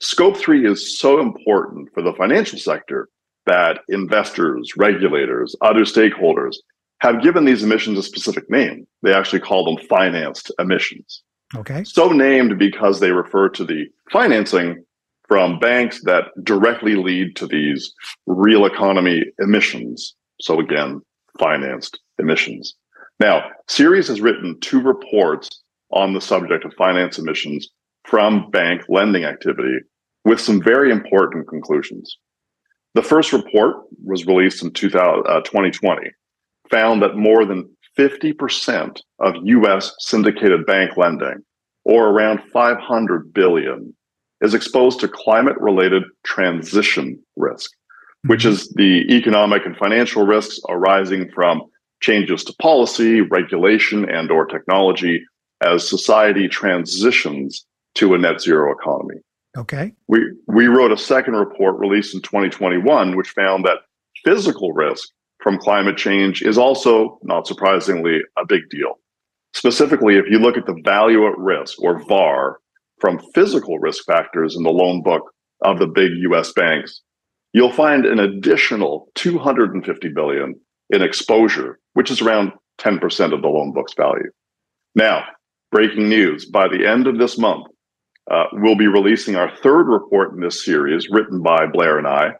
Scope 0.00 0.38
three 0.38 0.66
is 0.66 0.98
so 0.98 1.20
important 1.20 1.90
for 1.92 2.02
the 2.02 2.14
financial 2.14 2.58
sector 2.58 3.08
that 3.44 3.80
investors, 3.88 4.72
regulators, 4.76 5.54
other 5.60 5.80
stakeholders 5.80 6.56
have 7.00 7.22
given 7.22 7.44
these 7.44 7.62
emissions 7.62 7.98
a 7.98 8.02
specific 8.02 8.50
name. 8.50 8.86
They 9.02 9.14
actually 9.14 9.40
call 9.40 9.64
them 9.64 9.86
financed 9.88 10.50
emissions. 10.58 11.22
Okay. 11.54 11.84
So 11.84 12.10
named 12.10 12.58
because 12.58 13.00
they 13.00 13.12
refer 13.12 13.48
to 13.50 13.64
the 13.64 13.86
financing 14.12 14.84
from 15.28 15.58
banks 15.58 16.02
that 16.04 16.24
directly 16.42 16.96
lead 16.96 17.36
to 17.36 17.46
these 17.46 17.92
real 18.26 18.64
economy 18.64 19.24
emissions. 19.38 20.14
So 20.40 20.58
again, 20.58 21.00
financed 21.38 21.98
emissions. 22.18 22.74
Now, 23.20 23.50
Ceres 23.68 24.08
has 24.08 24.20
written 24.20 24.58
two 24.60 24.80
reports 24.80 25.62
on 25.90 26.14
the 26.14 26.20
subject 26.20 26.64
of 26.64 26.72
finance 26.74 27.18
emissions 27.18 27.68
from 28.04 28.50
bank 28.50 28.82
lending 28.88 29.24
activity 29.24 29.78
with 30.24 30.40
some 30.40 30.62
very 30.62 30.90
important 30.90 31.48
conclusions. 31.48 32.16
The 32.94 33.02
first 33.02 33.32
report 33.32 33.76
was 34.04 34.26
released 34.26 34.62
in 34.62 34.72
2000, 34.72 35.26
uh, 35.26 35.40
2020, 35.40 36.10
found 36.70 37.02
that 37.02 37.16
more 37.16 37.44
than 37.44 37.68
50% 37.98 39.00
of 39.18 39.34
US 39.42 39.94
syndicated 39.98 40.64
bank 40.66 40.96
lending, 40.96 41.44
or 41.84 42.08
around 42.08 42.40
500 42.52 43.32
billion, 43.32 43.94
is 44.40 44.54
exposed 44.54 45.00
to 45.00 45.08
climate 45.08 45.58
related 45.58 46.04
transition 46.24 47.18
risk, 47.36 47.70
which 48.26 48.42
mm-hmm. 48.42 48.52
is 48.52 48.68
the 48.76 49.04
economic 49.12 49.66
and 49.66 49.76
financial 49.76 50.24
risks 50.24 50.60
arising 50.68 51.30
from 51.34 51.62
changes 52.00 52.44
to 52.44 52.54
policy, 52.60 53.20
regulation, 53.20 54.08
and 54.08 54.30
or 54.30 54.46
technology 54.46 55.24
as 55.60 55.88
society 55.88 56.46
transitions 56.48 57.66
to 57.94 58.14
a 58.14 58.18
net 58.18 58.40
zero 58.40 58.72
economy. 58.72 59.16
Okay. 59.56 59.92
We 60.06 60.20
we 60.46 60.68
wrote 60.68 60.92
a 60.92 60.96
second 60.96 61.34
report 61.34 61.78
released 61.78 62.14
in 62.14 62.22
2021 62.22 63.16
which 63.16 63.30
found 63.30 63.64
that 63.64 63.78
physical 64.24 64.72
risk 64.72 65.08
from 65.48 65.56
climate 65.56 65.96
change 65.96 66.42
is 66.42 66.58
also 66.58 67.18
not 67.22 67.46
surprisingly 67.46 68.18
a 68.36 68.44
big 68.46 68.68
deal. 68.68 68.98
Specifically, 69.54 70.16
if 70.16 70.26
you 70.28 70.38
look 70.38 70.58
at 70.58 70.66
the 70.66 70.78
value 70.84 71.26
at 71.26 71.38
risk 71.38 71.80
or 71.80 72.04
VAR 72.04 72.58
from 73.00 73.18
physical 73.34 73.78
risk 73.78 74.04
factors 74.04 74.56
in 74.56 74.62
the 74.62 74.68
loan 74.68 75.02
book 75.02 75.22
of 75.62 75.78
the 75.78 75.86
big 75.86 76.10
US 76.30 76.52
banks, 76.52 77.00
you'll 77.54 77.72
find 77.72 78.04
an 78.04 78.18
additional 78.18 79.08
250 79.14 80.08
billion 80.10 80.54
in 80.90 81.00
exposure, 81.00 81.78
which 81.94 82.10
is 82.10 82.20
around 82.20 82.52
10% 82.78 83.32
of 83.32 83.40
the 83.40 83.48
loan 83.48 83.72
book's 83.72 83.94
value. 83.94 84.30
Now, 84.94 85.24
breaking 85.72 86.10
news 86.10 86.44
by 86.44 86.68
the 86.68 86.86
end 86.86 87.06
of 87.06 87.16
this 87.16 87.38
month, 87.38 87.68
uh, 88.30 88.44
we'll 88.52 88.76
be 88.76 88.86
releasing 88.86 89.36
our 89.36 89.50
third 89.62 89.84
report 89.88 90.34
in 90.34 90.40
this 90.40 90.62
series, 90.62 91.08
written 91.10 91.40
by 91.40 91.64
Blair 91.72 91.96
and 91.96 92.06
I, 92.06 92.32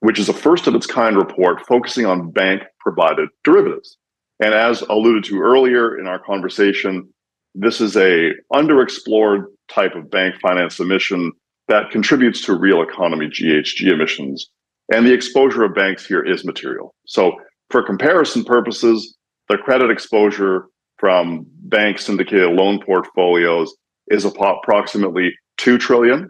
which 0.00 0.18
is 0.18 0.28
a 0.28 0.34
first 0.34 0.66
of 0.66 0.74
its 0.74 0.86
kind 0.86 1.16
report 1.16 1.66
focusing 1.66 2.06
on 2.06 2.30
bank 2.30 2.62
provided 2.80 3.28
derivatives. 3.44 3.98
And 4.40 4.52
as 4.52 4.82
alluded 4.82 5.24
to 5.24 5.40
earlier 5.40 5.98
in 5.98 6.06
our 6.06 6.18
conversation, 6.18 7.08
this 7.54 7.80
is 7.80 7.96
a 7.96 8.32
underexplored 8.52 9.44
type 9.68 9.94
of 9.94 10.10
bank 10.10 10.36
finance 10.40 10.78
emission 10.78 11.32
that 11.68 11.90
contributes 11.90 12.42
to 12.42 12.54
real 12.54 12.82
economy 12.82 13.26
GHG 13.26 13.90
emissions. 13.90 14.50
And 14.92 15.06
the 15.06 15.12
exposure 15.12 15.64
of 15.64 15.74
banks 15.74 16.06
here 16.06 16.22
is 16.22 16.44
material. 16.44 16.94
So, 17.06 17.32
for 17.70 17.82
comparison 17.82 18.44
purposes, 18.44 19.16
the 19.48 19.58
credit 19.58 19.90
exposure 19.90 20.66
from 20.98 21.46
bank 21.64 21.98
syndicated 21.98 22.52
loan 22.52 22.80
portfolios 22.84 23.74
is 24.08 24.24
approximately 24.24 25.32
2 25.56 25.78
trillion 25.78 26.28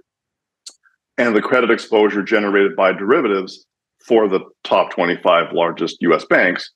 and 1.18 1.34
the 1.34 1.42
credit 1.42 1.70
exposure 1.70 2.22
generated 2.22 2.76
by 2.76 2.92
derivatives 2.92 3.66
for 4.04 4.28
the 4.28 4.40
top 4.64 4.90
25 4.90 5.52
largest 5.52 5.96
US 6.00 6.24
banks 6.24 6.70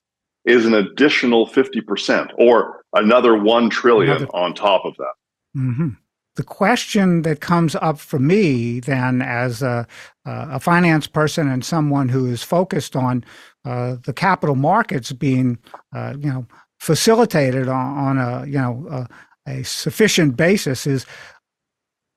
is 0.45 0.67
an 0.67 0.75
additional 0.75 1.47
50% 1.47 2.31
or 2.39 2.83
another 2.95 3.37
1 3.37 3.71
trillion 3.71 4.17
another. 4.17 4.27
on 4.35 4.55
top 4.55 4.85
of 4.85 4.97
that. 4.97 5.13
Mm-hmm. 5.57 5.89
The 6.37 6.43
question 6.43 7.23
that 7.23 7.41
comes 7.41 7.75
up 7.75 7.99
for 7.99 8.19
me 8.19 8.81
then 8.81 9.21
as 9.21 9.63
a, 9.63 9.87
a 10.25 10.59
finance 10.59 11.07
person 11.07 11.49
and 11.49 11.65
someone 11.65 12.09
who 12.09 12.27
is 12.27 12.43
focused 12.43 12.97
on 12.97 13.25
uh, 13.65 13.97
the 14.05 14.13
capital 14.13 14.55
markets 14.55 15.13
being, 15.13 15.59
uh, 15.95 16.15
you 16.19 16.31
know, 16.31 16.47
facilitated 16.79 17.69
on, 17.69 17.99
on 17.99 18.19
a, 18.19 18.47
you 18.47 18.59
know, 18.59 18.87
a, 18.91 19.09
a 19.51 19.63
sufficient 19.65 20.37
basis 20.37 20.87
is 20.87 21.05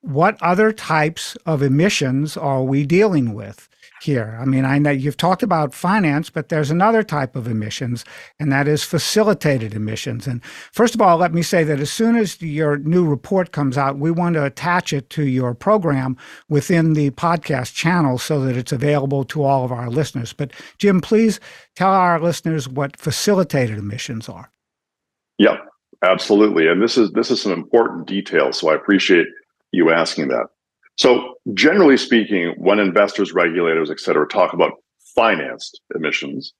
what 0.04 0.42
other 0.42 0.72
types 0.72 1.36
of 1.46 1.64
emissions 1.64 2.38
are 2.38 2.64
we 2.64 2.86
dealing 2.86 3.34
with? 3.34 3.70
here. 4.04 4.38
I 4.40 4.46
mean, 4.46 4.66
I 4.66 4.78
know 4.78 4.92
you've 4.92 5.18
talked 5.18 5.44
about 5.44 5.74
finance, 5.74 6.30
but 6.30 6.50
there's 6.50 6.70
another 6.70 7.04
type 7.04 7.36
of 7.36 7.48
emissions, 7.48 8.04
and 8.40 8.52
that 8.52 8.68
is 8.68 8.84
facilitated 8.84 9.74
emissions. 9.74 10.28
And 10.28 10.44
first 10.44 10.94
of 10.94 11.02
all, 11.02 11.18
let 11.18 11.34
me 11.34 11.42
say 11.42 11.64
that 11.64 11.80
as 11.80 11.92
soon 11.92 12.16
as 12.16 12.42
your 12.42 12.78
new 12.78 13.06
report 13.06 13.52
comes 13.52 13.78
out, 13.78 13.98
we 13.98 14.12
want 14.12 14.36
to 14.36 14.46
attach 14.46 14.94
it 14.94 15.10
to 15.12 15.24
your 15.26 15.54
program 15.54 16.18
within 16.50 16.94
the 16.94 17.12
podcast 17.12 17.74
channel 17.74 18.18
so 18.18 18.42
that 18.42 18.58
it's 18.58 18.72
available 18.72 19.24
to 19.26 19.44
all 19.44 19.64
of 19.64 19.72
our 19.72 19.90
listeners. 19.90 20.34
But 20.34 20.52
Jim, 20.78 21.02
please 21.02 21.40
tell 21.76 21.92
our 21.92 22.20
listeners 22.20 22.68
what 22.68 22.98
facilitated 22.98 23.78
emissions 23.78 24.28
are. 24.28 24.52
Yep, 25.40 25.60
absolutely. 26.04 26.68
And 26.68 26.82
this 26.82 26.98
is 26.98 27.12
this 27.12 27.32
is 27.32 27.42
some 27.42 27.54
important 27.54 28.08
detail, 28.08 28.52
so 28.52 28.70
I 28.70 28.76
appreciate 28.76 29.28
you 29.74 29.92
asking 29.92 30.30
that. 30.30 30.46
So, 30.98 31.36
generally 31.54 31.98
speaking, 31.98 32.54
when 32.58 32.80
investors, 32.80 33.34
regulators, 33.34 33.90
et 33.90 34.00
cetera, 34.00 34.28
talk 34.28 34.54
about 34.54 34.74
financed 35.16 35.82
emissions, 35.96 36.54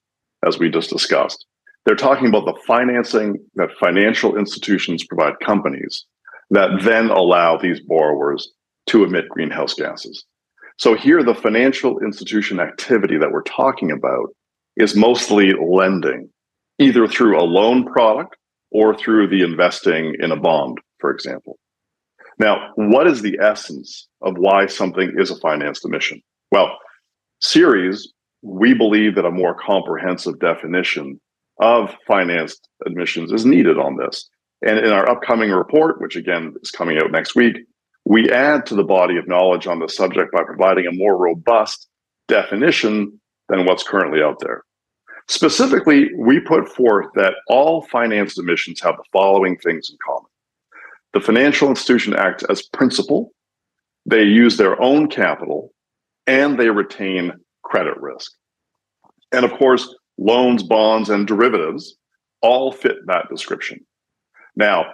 as 0.46 0.58
we 0.58 0.70
just 0.70 0.90
discussed, 0.90 1.46
they're 1.86 1.96
talking 1.96 2.28
about 2.28 2.46
the 2.46 2.60
financing 2.66 3.38
that 3.56 3.70
financial 3.80 4.38
institutions 4.38 5.06
provide 5.06 5.40
companies 5.40 6.06
that 6.50 6.82
then 6.82 7.10
allow 7.10 7.58
these 7.58 7.80
borrowers 7.80 8.52
to 8.88 9.04
emit 9.04 9.30
greenhouse 9.30 9.74
gases. 9.76 10.26
So, 10.78 10.96
here, 10.96 11.24
the 11.24 11.36
financial 11.36 12.00
institution 12.00 12.60
activity 12.60 13.18
that 13.20 13.32
we're 13.32 13.44
talking 13.44 13.92
about 13.92 14.30
is 14.76 14.96
mostly 14.96 15.54
lending, 15.54 16.30
either 16.80 17.08
through 17.08 17.40
a 17.40 17.46
loan 17.46 17.86
product 17.86 18.36
or 18.72 18.98
through 18.98 19.28
the 19.28 19.44
investing 19.44 20.16
in 20.20 20.32
a 20.32 20.36
bond, 20.36 20.80
for 21.00 21.12
example. 21.12 21.60
Now, 22.44 22.72
what 22.76 23.08
is 23.08 23.22
the 23.22 23.40
essence 23.42 24.10
of 24.22 24.38
why 24.38 24.66
something 24.66 25.14
is 25.18 25.32
a 25.32 25.40
financed 25.40 25.86
emission? 25.86 26.22
Well, 26.52 26.78
Ceres, 27.40 28.12
we 28.42 28.74
believe 28.74 29.16
that 29.16 29.24
a 29.24 29.32
more 29.32 29.56
comprehensive 29.56 30.42
definition 30.42 31.22
of 31.62 31.96
financed 32.06 32.68
emissions 32.86 33.32
is 33.32 33.46
needed 33.46 33.78
on 33.78 33.96
this. 33.96 34.30
And 34.62 34.78
in 34.78 34.92
our 34.92 35.10
upcoming 35.10 35.52
report, 35.52 36.02
which 36.02 36.18
again 36.18 36.54
is 36.62 36.70
coming 36.70 36.98
out 36.98 37.12
next 37.12 37.34
week, 37.34 37.56
we 38.04 38.30
add 38.30 38.66
to 38.66 38.76
the 38.76 38.84
body 38.84 39.16
of 39.16 39.26
knowledge 39.26 39.66
on 39.66 39.80
the 39.80 39.88
subject 39.88 40.34
by 40.34 40.44
providing 40.44 40.86
a 40.86 40.92
more 40.92 41.16
robust 41.16 41.88
definition 42.28 43.22
than 43.48 43.66
what's 43.66 43.88
currently 43.88 44.22
out 44.22 44.42
there. 44.42 44.64
Specifically, 45.30 46.10
we 46.18 46.42
put 46.42 46.68
forth 46.68 47.06
that 47.16 47.36
all 47.48 47.84
financed 47.84 48.38
emissions 48.38 48.82
have 48.82 48.98
the 48.98 49.06
following 49.14 49.56
things 49.60 49.90
in 49.90 49.98
common. 50.06 50.28
The 51.14 51.22
financial 51.22 51.70
institution 51.70 52.16
acts 52.16 52.44
as 52.50 52.64
principal, 52.64 53.34
they 54.06 54.24
use 54.24 54.58
their 54.58 54.82
own 54.82 55.08
capital, 55.08 55.72
and 56.28 56.60
they 56.60 56.70
retain 56.70 57.32
credit 57.64 58.00
risk. 58.02 58.32
And 59.32 59.46
of 59.46 59.52
course, 59.54 59.96
loans, 60.18 60.64
bonds, 60.64 61.10
and 61.10 61.28
derivatives 61.28 61.96
all 62.42 62.72
fit 62.72 62.98
that 63.08 63.30
description. 63.30 63.80
Now, 64.56 64.86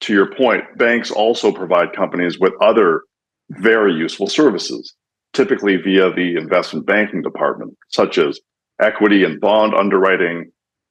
to 0.00 0.12
your 0.12 0.34
point, 0.34 0.64
banks 0.76 1.10
also 1.10 1.52
provide 1.52 1.92
companies 1.92 2.38
with 2.38 2.52
other 2.60 3.02
very 3.50 3.92
useful 3.92 4.26
services, 4.26 4.94
typically 5.32 5.76
via 5.76 6.12
the 6.12 6.36
investment 6.36 6.86
banking 6.86 7.22
department, 7.22 7.76
such 7.88 8.18
as 8.18 8.40
equity 8.80 9.24
and 9.24 9.40
bond 9.40 9.74
underwriting, 9.74 10.50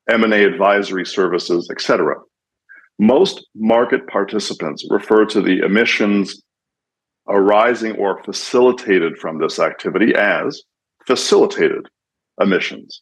M&A 0.10 0.44
advisory 0.44 1.06
services, 1.06 1.70
etc. 1.72 2.16
Most 3.00 3.48
market 3.56 4.06
participants 4.08 4.86
refer 4.90 5.26
to 5.28 5.42
the 5.42 5.60
emissions 5.60 6.42
arising 7.30 7.96
or 7.96 8.22
facilitated 8.24 9.18
from 9.18 9.40
this 9.40 9.58
activity 9.58 10.14
as 10.16 10.62
facilitated 11.08 11.88
emissions. 12.42 13.02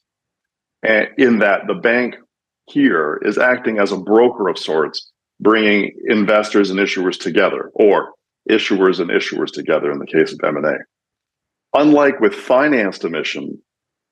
And 0.83 1.07
in 1.17 1.39
that 1.39 1.61
the 1.67 1.73
bank 1.73 2.15
here 2.67 3.19
is 3.25 3.37
acting 3.37 3.79
as 3.79 3.91
a 3.91 3.97
broker 3.97 4.49
of 4.49 4.59
sorts 4.59 5.11
bringing 5.39 5.91
investors 6.05 6.69
and 6.69 6.79
issuers 6.79 7.19
together, 7.19 7.71
or 7.73 8.13
issuers 8.49 8.99
and 8.99 9.09
issuers 9.09 9.51
together 9.51 9.91
in 9.91 9.99
the 9.99 10.05
case 10.05 10.33
of 10.33 10.39
M&A. 10.43 10.77
Unlike 11.79 12.19
with 12.19 12.33
financed 12.33 13.03
emission, 13.03 13.61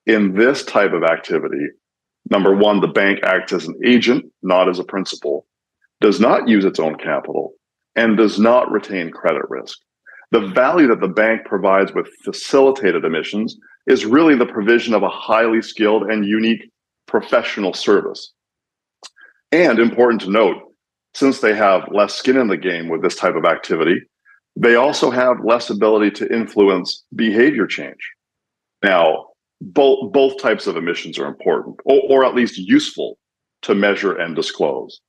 in 0.06 0.36
this 0.36 0.64
type 0.64 0.94
of 0.94 1.04
activity, 1.04 1.68
number 2.30 2.56
one, 2.56 2.80
the 2.80 2.88
bank 2.88 3.20
acts 3.24 3.54
as 3.54 3.68
an 3.68 3.80
agent, 3.84 4.26
not 4.44 4.70
as 4.70 4.78
a 4.78 4.84
principal, 4.84 5.48
does 6.06 6.20
not 6.20 6.48
use 6.48 6.66
its 6.66 6.80
own 6.80 6.96
capital, 6.98 7.54
and 7.96 8.16
does 8.16 8.38
not 8.38 8.72
retain 8.72 9.10
credit 9.10 9.42
risk. 9.50 9.76
The 10.30 10.48
value 10.50 10.88
that 10.90 11.02
the 11.02 11.08
bank 11.08 11.46
provides 11.46 11.94
with 11.96 12.08
facilitated 12.24 13.04
emissions 13.04 13.58
is 13.88 14.06
really 14.06 14.36
the 14.36 14.46
provision 14.46 14.94
of 14.94 15.02
a 15.02 15.10
highly 15.10 15.64
skilled 15.64 16.04
and 16.04 16.24
unique 16.24 16.70
professional 17.08 17.74
service. 17.74 18.34
And 19.52 19.80
important 19.80 20.22
to 20.22 20.30
note, 20.30 20.58
since 21.16 21.40
they 21.40 21.56
have 21.56 21.90
less 21.92 22.14
skin 22.14 22.38
in 22.38 22.50
the 22.50 22.56
game 22.58 22.88
with 22.88 23.02
this 23.02 23.16
type 23.16 23.36
of 23.36 23.46
activity, 23.46 24.00
they 24.56 24.76
also 24.76 25.10
have 25.10 25.44
less 25.44 25.72
ability 25.72 26.12
to 26.12 26.32
influence 26.32 27.04
behavior 27.16 27.66
change. 27.66 28.12
Now, 28.84 29.30
both, 29.60 30.14
both 30.14 30.40
types 30.40 30.68
of 30.68 30.78
emissions 30.78 31.18
are 31.18 31.26
important, 31.26 31.78
or, 31.84 32.00
or 32.10 32.26
at 32.26 32.36
least 32.36 32.60
useful 32.60 33.18
to 33.64 33.74
measure 33.74 34.16
and 34.16 34.36
disclose. 34.36 35.02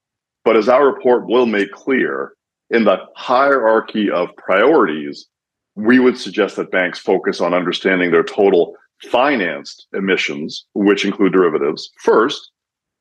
But 0.46 0.56
as 0.56 0.68
our 0.68 0.86
report 0.86 1.26
will 1.26 1.46
make 1.46 1.72
clear, 1.72 2.34
in 2.70 2.84
the 2.84 2.98
hierarchy 3.16 4.08
of 4.08 4.28
priorities, 4.36 5.26
we 5.74 5.98
would 5.98 6.16
suggest 6.16 6.54
that 6.54 6.70
banks 6.70 7.00
focus 7.00 7.40
on 7.40 7.52
understanding 7.52 8.12
their 8.12 8.22
total 8.22 8.76
financed 9.10 9.88
emissions, 9.92 10.64
which 10.72 11.04
include 11.04 11.32
derivatives, 11.32 11.90
first, 12.00 12.52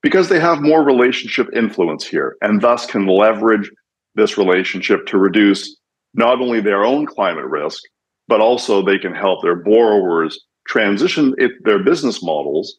because 0.01 0.27
they 0.27 0.39
have 0.39 0.63
more 0.63 0.83
relationship 0.83 1.47
influence 1.53 2.03
here 2.03 2.35
and 2.41 2.61
thus 2.61 2.87
can 2.87 3.05
leverage 3.05 3.69
this 4.15 4.39
relationship 4.39 5.05
to 5.05 5.19
reduce 5.19 5.77
not 6.15 6.41
only 6.41 6.61
their 6.61 6.83
own 6.83 7.05
climate 7.05 7.45
risk, 7.45 7.79
but 8.27 8.41
also 8.41 8.81
they 8.81 8.97
can 8.97 9.13
help 9.13 9.43
their 9.43 9.55
borrowers 9.55 10.43
transition 10.67 11.35
it, 11.37 11.51
their 11.63 11.83
business 11.83 12.23
models 12.23 12.77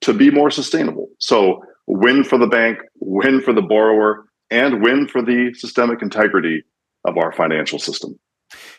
to 0.00 0.12
be 0.12 0.28
more 0.28 0.50
sustainable. 0.50 1.08
So, 1.20 1.62
win 1.88 2.22
for 2.22 2.38
the 2.38 2.46
bank, 2.46 2.78
win 3.00 3.40
for 3.40 3.52
the 3.52 3.62
borrower, 3.62 4.26
and 4.50 4.82
win 4.82 5.08
for 5.08 5.22
the 5.22 5.52
systemic 5.54 6.02
integrity 6.02 6.62
of 7.04 7.16
our 7.16 7.32
financial 7.32 7.78
system. 7.78 8.18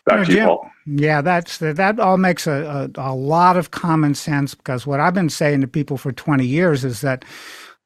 Back 0.06 0.14
you 0.14 0.18
know, 0.18 0.24
to 0.24 0.32
you, 0.32 0.46
Paul. 0.46 0.70
Yeah, 0.86 1.20
that's 1.20 1.58
that 1.58 2.00
all 2.00 2.16
makes 2.16 2.46
a, 2.46 2.90
a, 2.96 3.12
a, 3.12 3.14
lot 3.14 3.56
of 3.56 3.70
common 3.70 4.14
sense 4.14 4.54
because 4.54 4.86
what 4.86 4.98
I've 4.98 5.14
been 5.14 5.28
saying 5.28 5.60
to 5.60 5.68
people 5.68 5.96
for 5.96 6.10
20 6.10 6.44
years 6.44 6.84
is 6.84 7.02
that 7.02 7.24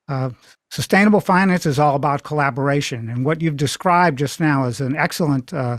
uh, 0.08 0.30
sustainable 0.70 1.20
finance 1.20 1.66
is 1.66 1.78
all 1.78 1.96
about 1.96 2.22
collaboration. 2.22 3.08
And 3.10 3.24
what 3.24 3.42
you've 3.42 3.56
described 3.56 4.18
just 4.18 4.40
now 4.40 4.64
is 4.64 4.80
an 4.80 4.96
excellent 4.96 5.52
uh, 5.52 5.78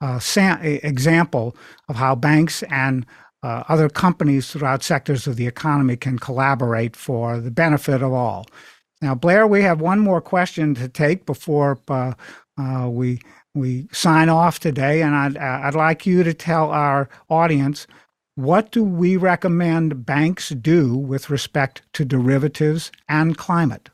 uh, 0.00 0.18
sam- 0.18 0.60
example 0.62 1.56
of 1.88 1.96
how 1.96 2.14
banks 2.14 2.62
and 2.64 3.06
uh, 3.42 3.62
other 3.68 3.88
companies 3.88 4.50
throughout 4.50 4.82
sectors 4.82 5.26
of 5.26 5.36
the 5.36 5.46
economy 5.46 5.96
can 5.96 6.18
collaborate 6.18 6.96
for 6.96 7.38
the 7.38 7.50
benefit 7.50 8.02
of 8.02 8.12
all. 8.12 8.46
Now, 9.06 9.14
Blair, 9.14 9.46
we 9.46 9.62
have 9.62 9.80
one 9.80 10.00
more 10.00 10.20
question 10.20 10.74
to 10.74 10.88
take 10.88 11.26
before 11.26 11.78
uh, 11.86 12.14
uh, 12.58 12.88
we 12.90 13.20
we 13.54 13.86
sign 13.92 14.28
off 14.28 14.58
today, 14.58 15.00
and 15.00 15.14
I'd 15.14 15.36
I'd 15.36 15.76
like 15.76 16.06
you 16.06 16.24
to 16.24 16.34
tell 16.34 16.72
our 16.72 17.08
audience 17.30 17.86
what 18.34 18.72
do 18.72 18.82
we 18.82 19.16
recommend 19.16 20.04
banks 20.04 20.48
do 20.48 20.96
with 20.96 21.30
respect 21.30 21.82
to 21.92 22.04
derivatives 22.04 22.90
and 23.08 23.38
climate. 23.38 23.90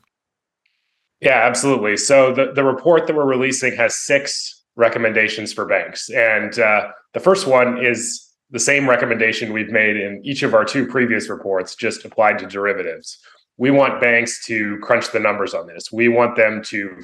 Yeah, 1.21 1.43
absolutely. 1.43 1.95
So 1.95 2.33
the 2.33 2.51
the 2.51 2.63
report 2.63 3.05
that 3.05 3.15
we're 3.15 3.27
releasing 3.27 3.75
has 3.75 3.95
six 3.95 4.63
recommendations 4.75 5.53
for 5.53 5.67
banks, 5.67 6.09
and 6.09 6.57
uh, 6.57 6.87
the 7.13 7.19
first 7.19 7.45
one 7.45 7.77
is 7.77 8.31
the 8.49 8.57
same 8.57 8.89
recommendation 8.89 9.53
we've 9.53 9.69
made 9.69 9.95
in 9.95 10.21
each 10.23 10.41
of 10.41 10.55
our 10.55 10.65
two 10.65 10.87
previous 10.87 11.29
reports, 11.29 11.75
just 11.75 12.03
applied 12.03 12.39
to 12.39 12.47
derivatives 12.47 13.19
we 13.57 13.71
want 13.71 14.01
banks 14.01 14.43
to 14.45 14.77
crunch 14.79 15.11
the 15.11 15.19
numbers 15.19 15.53
on 15.53 15.67
this. 15.67 15.91
We 15.91 16.07
want 16.07 16.35
them 16.35 16.61
to 16.63 17.01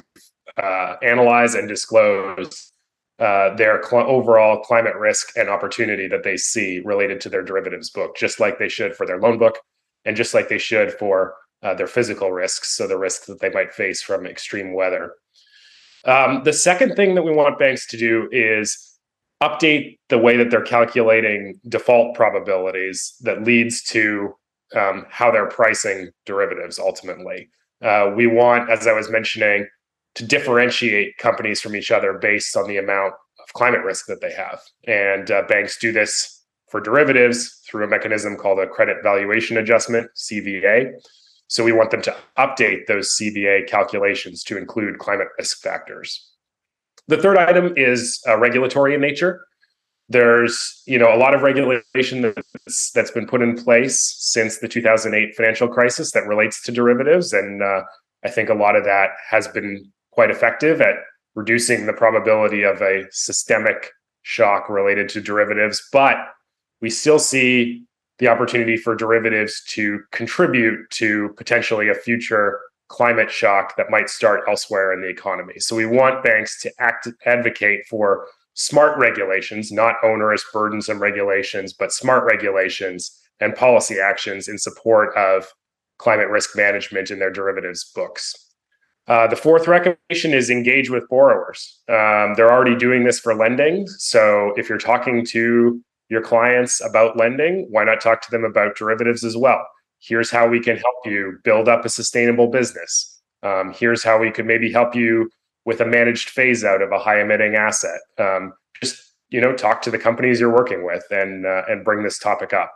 uh, 0.56 0.96
analyze 1.02 1.54
and 1.54 1.68
disclose 1.68 2.72
uh, 3.18 3.54
their 3.54 3.82
cl- 3.82 4.08
overall 4.08 4.60
climate 4.62 4.96
risk 4.96 5.36
and 5.36 5.48
opportunity 5.48 6.08
that 6.08 6.24
they 6.24 6.36
see 6.36 6.80
related 6.84 7.20
to 7.20 7.28
their 7.28 7.42
derivatives 7.42 7.90
book, 7.90 8.16
just 8.16 8.40
like 8.40 8.58
they 8.58 8.68
should 8.68 8.96
for 8.96 9.06
their 9.06 9.20
loan 9.20 9.38
book, 9.38 9.58
and 10.04 10.16
just 10.16 10.34
like 10.34 10.48
they 10.48 10.58
should 10.58 10.92
for 10.94 11.34
uh, 11.62 11.74
their 11.74 11.86
physical 11.86 12.32
risks, 12.32 12.76
so 12.76 12.86
the 12.86 12.98
risks 12.98 13.26
that 13.26 13.40
they 13.40 13.50
might 13.50 13.74
face 13.74 14.02
from 14.02 14.26
extreme 14.26 14.72
weather. 14.72 15.14
Um, 16.06 16.42
the 16.44 16.52
second 16.52 16.96
thing 16.96 17.14
that 17.14 17.22
we 17.22 17.32
want 17.32 17.58
banks 17.58 17.86
to 17.88 17.98
do 17.98 18.28
is 18.32 18.98
update 19.42 19.98
the 20.08 20.18
way 20.18 20.36
that 20.36 20.50
they're 20.50 20.62
calculating 20.62 21.60
default 21.68 22.14
probabilities 22.14 23.14
that 23.20 23.44
leads 23.44 23.82
to 23.82 24.34
um, 24.76 25.06
how 25.10 25.30
they're 25.30 25.48
pricing 25.48 26.10
derivatives 26.26 26.78
ultimately. 26.78 27.50
Uh, 27.82 28.12
we 28.14 28.26
want, 28.26 28.70
as 28.70 28.86
I 28.86 28.92
was 28.92 29.10
mentioning, 29.10 29.66
to 30.14 30.24
differentiate 30.24 31.16
companies 31.18 31.60
from 31.60 31.76
each 31.76 31.90
other 31.90 32.18
based 32.18 32.56
on 32.56 32.68
the 32.68 32.78
amount 32.78 33.14
of 33.42 33.52
climate 33.54 33.84
risk 33.84 34.06
that 34.06 34.20
they 34.20 34.32
have. 34.32 34.60
And 34.86 35.30
uh, 35.30 35.42
banks 35.48 35.78
do 35.78 35.92
this 35.92 36.44
for 36.68 36.80
derivatives 36.80 37.60
through 37.66 37.84
a 37.84 37.88
mechanism 37.88 38.36
called 38.36 38.58
a 38.58 38.66
credit 38.66 38.98
valuation 39.02 39.56
adjustment, 39.56 40.10
CVA. 40.16 40.92
So 41.48 41.64
we 41.64 41.72
want 41.72 41.90
them 41.90 42.02
to 42.02 42.16
update 42.38 42.86
those 42.86 43.16
CVA 43.16 43.66
calculations 43.66 44.44
to 44.44 44.56
include 44.56 44.98
climate 44.98 45.28
risk 45.38 45.60
factors. 45.62 46.28
The 47.08 47.16
third 47.16 47.38
item 47.38 47.74
is 47.76 48.22
uh, 48.28 48.38
regulatory 48.38 48.94
in 48.94 49.00
nature. 49.00 49.44
There's, 50.10 50.82
you 50.86 50.98
know, 50.98 51.14
a 51.14 51.16
lot 51.16 51.34
of 51.34 51.42
regulation 51.42 52.20
that's, 52.20 52.90
that's 52.90 53.12
been 53.12 53.26
put 53.26 53.42
in 53.42 53.56
place 53.56 54.14
since 54.18 54.58
the 54.58 54.68
2008 54.68 55.34
financial 55.36 55.68
crisis 55.68 56.10
that 56.12 56.26
relates 56.26 56.62
to 56.64 56.72
derivatives, 56.72 57.32
and 57.32 57.62
uh, 57.62 57.82
I 58.24 58.28
think 58.28 58.48
a 58.48 58.54
lot 58.54 58.76
of 58.76 58.84
that 58.84 59.10
has 59.30 59.48
been 59.48 59.90
quite 60.10 60.30
effective 60.30 60.80
at 60.80 60.96
reducing 61.34 61.86
the 61.86 61.92
probability 61.92 62.64
of 62.64 62.82
a 62.82 63.04
systemic 63.10 63.90
shock 64.22 64.68
related 64.68 65.08
to 65.10 65.20
derivatives. 65.20 65.82
But 65.92 66.16
we 66.80 66.90
still 66.90 67.18
see 67.18 67.84
the 68.18 68.28
opportunity 68.28 68.76
for 68.76 68.94
derivatives 68.94 69.62
to 69.68 70.00
contribute 70.12 70.90
to 70.90 71.30
potentially 71.36 71.88
a 71.88 71.94
future 71.94 72.60
climate 72.88 73.30
shock 73.30 73.76
that 73.76 73.90
might 73.90 74.10
start 74.10 74.42
elsewhere 74.48 74.92
in 74.92 75.00
the 75.00 75.08
economy. 75.08 75.54
So 75.58 75.76
we 75.76 75.86
want 75.86 76.24
banks 76.24 76.60
to 76.62 76.72
act 76.80 77.08
advocate 77.24 77.86
for 77.88 78.26
smart 78.54 78.98
regulations, 78.98 79.72
not 79.72 79.96
onerous, 80.02 80.44
burdensome 80.52 80.98
regulations, 80.98 81.72
but 81.72 81.92
smart 81.92 82.24
regulations 82.24 83.20
and 83.40 83.54
policy 83.54 83.98
actions 83.98 84.48
in 84.48 84.58
support 84.58 85.16
of 85.16 85.46
climate 85.98 86.28
risk 86.28 86.56
management 86.56 87.10
in 87.10 87.18
their 87.18 87.30
derivatives 87.30 87.90
books. 87.94 88.34
Uh, 89.06 89.26
the 89.26 89.36
fourth 89.36 89.66
recommendation 89.66 90.32
is 90.32 90.50
engage 90.50 90.88
with 90.88 91.08
borrowers. 91.08 91.80
Um, 91.88 92.34
they're 92.34 92.52
already 92.52 92.76
doing 92.76 93.04
this 93.04 93.18
for 93.18 93.34
lending. 93.34 93.86
So 93.98 94.52
if 94.56 94.68
you're 94.68 94.78
talking 94.78 95.24
to 95.26 95.80
your 96.08 96.22
clients 96.22 96.80
about 96.84 97.16
lending, 97.16 97.66
why 97.70 97.84
not 97.84 98.00
talk 98.00 98.22
to 98.22 98.30
them 98.30 98.44
about 98.44 98.76
derivatives 98.76 99.24
as 99.24 99.36
well? 99.36 99.66
Here's 99.98 100.30
how 100.30 100.48
we 100.48 100.60
can 100.60 100.76
help 100.76 100.96
you 101.04 101.38
build 101.44 101.68
up 101.68 101.84
a 101.84 101.88
sustainable 101.88 102.48
business. 102.48 103.20
Um, 103.42 103.72
here's 103.74 104.04
how 104.04 104.18
we 104.18 104.30
could 104.30 104.46
maybe 104.46 104.70
help 104.70 104.94
you 104.94 105.30
with 105.70 105.80
a 105.80 105.86
managed 105.86 106.30
phase 106.30 106.64
out 106.64 106.82
of 106.82 106.90
a 106.90 106.98
high 106.98 107.20
emitting 107.20 107.54
asset. 107.54 108.00
Um, 108.18 108.52
just 108.82 109.14
you 109.28 109.40
know, 109.40 109.54
talk 109.54 109.82
to 109.82 109.90
the 109.92 110.00
companies 110.00 110.40
you're 110.40 110.52
working 110.52 110.84
with 110.84 111.04
and 111.12 111.46
uh, 111.46 111.62
and 111.68 111.84
bring 111.84 112.02
this 112.02 112.18
topic 112.18 112.52
up. 112.52 112.72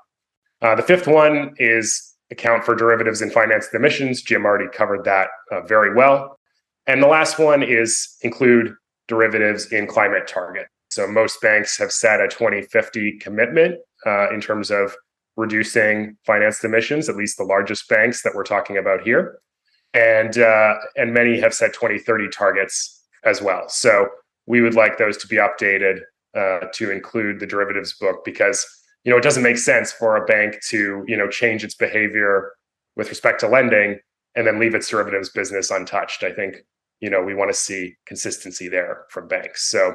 Uh, 0.62 0.76
the 0.76 0.82
fifth 0.82 1.08
one 1.08 1.52
is 1.58 2.14
account 2.30 2.62
for 2.62 2.76
derivatives 2.76 3.20
and 3.20 3.32
financed 3.32 3.74
emissions. 3.74 4.22
Jim 4.22 4.44
already 4.44 4.68
covered 4.72 5.02
that 5.06 5.26
uh, 5.50 5.62
very 5.62 5.92
well. 5.92 6.38
And 6.86 7.02
the 7.02 7.08
last 7.08 7.40
one 7.40 7.64
is 7.64 8.16
include 8.22 8.72
derivatives 9.08 9.72
in 9.72 9.88
climate 9.88 10.28
target. 10.28 10.68
So 10.90 11.08
most 11.08 11.40
banks 11.40 11.76
have 11.78 11.90
set 11.90 12.20
a 12.20 12.28
2050 12.28 13.18
commitment 13.18 13.74
uh, 14.06 14.32
in 14.32 14.40
terms 14.40 14.70
of 14.70 14.94
reducing 15.36 16.16
financed 16.24 16.62
emissions, 16.62 17.08
at 17.08 17.16
least 17.16 17.38
the 17.38 17.44
largest 17.44 17.88
banks 17.88 18.22
that 18.22 18.36
we're 18.36 18.44
talking 18.44 18.78
about 18.78 19.02
here 19.02 19.40
and 19.94 20.38
uh, 20.38 20.74
and 20.96 21.14
many 21.14 21.40
have 21.40 21.54
set 21.54 21.72
2030 21.72 22.28
targets 22.28 23.02
as 23.24 23.40
well. 23.40 23.68
So 23.68 24.08
we 24.46 24.60
would 24.60 24.74
like 24.74 24.98
those 24.98 25.16
to 25.18 25.28
be 25.28 25.36
updated 25.36 26.00
uh, 26.36 26.66
to 26.74 26.90
include 26.90 27.40
the 27.40 27.46
derivatives 27.46 27.94
book 27.94 28.24
because 28.24 28.66
you 29.04 29.10
know 29.10 29.16
it 29.16 29.22
doesn't 29.22 29.42
make 29.42 29.56
sense 29.58 29.92
for 29.92 30.16
a 30.16 30.26
bank 30.26 30.60
to 30.68 31.04
you 31.06 31.16
know 31.16 31.28
change 31.28 31.64
its 31.64 31.74
behavior 31.74 32.52
with 32.96 33.08
respect 33.08 33.40
to 33.40 33.48
lending 33.48 33.98
and 34.36 34.46
then 34.46 34.58
leave 34.58 34.74
its 34.74 34.88
derivatives 34.88 35.30
business 35.30 35.70
untouched. 35.70 36.24
I 36.24 36.32
think 36.32 36.56
you 37.00 37.08
know 37.08 37.22
we 37.22 37.34
want 37.34 37.50
to 37.50 37.56
see 37.56 37.94
consistency 38.06 38.68
there 38.68 39.04
from 39.10 39.28
banks. 39.28 39.70
So 39.70 39.94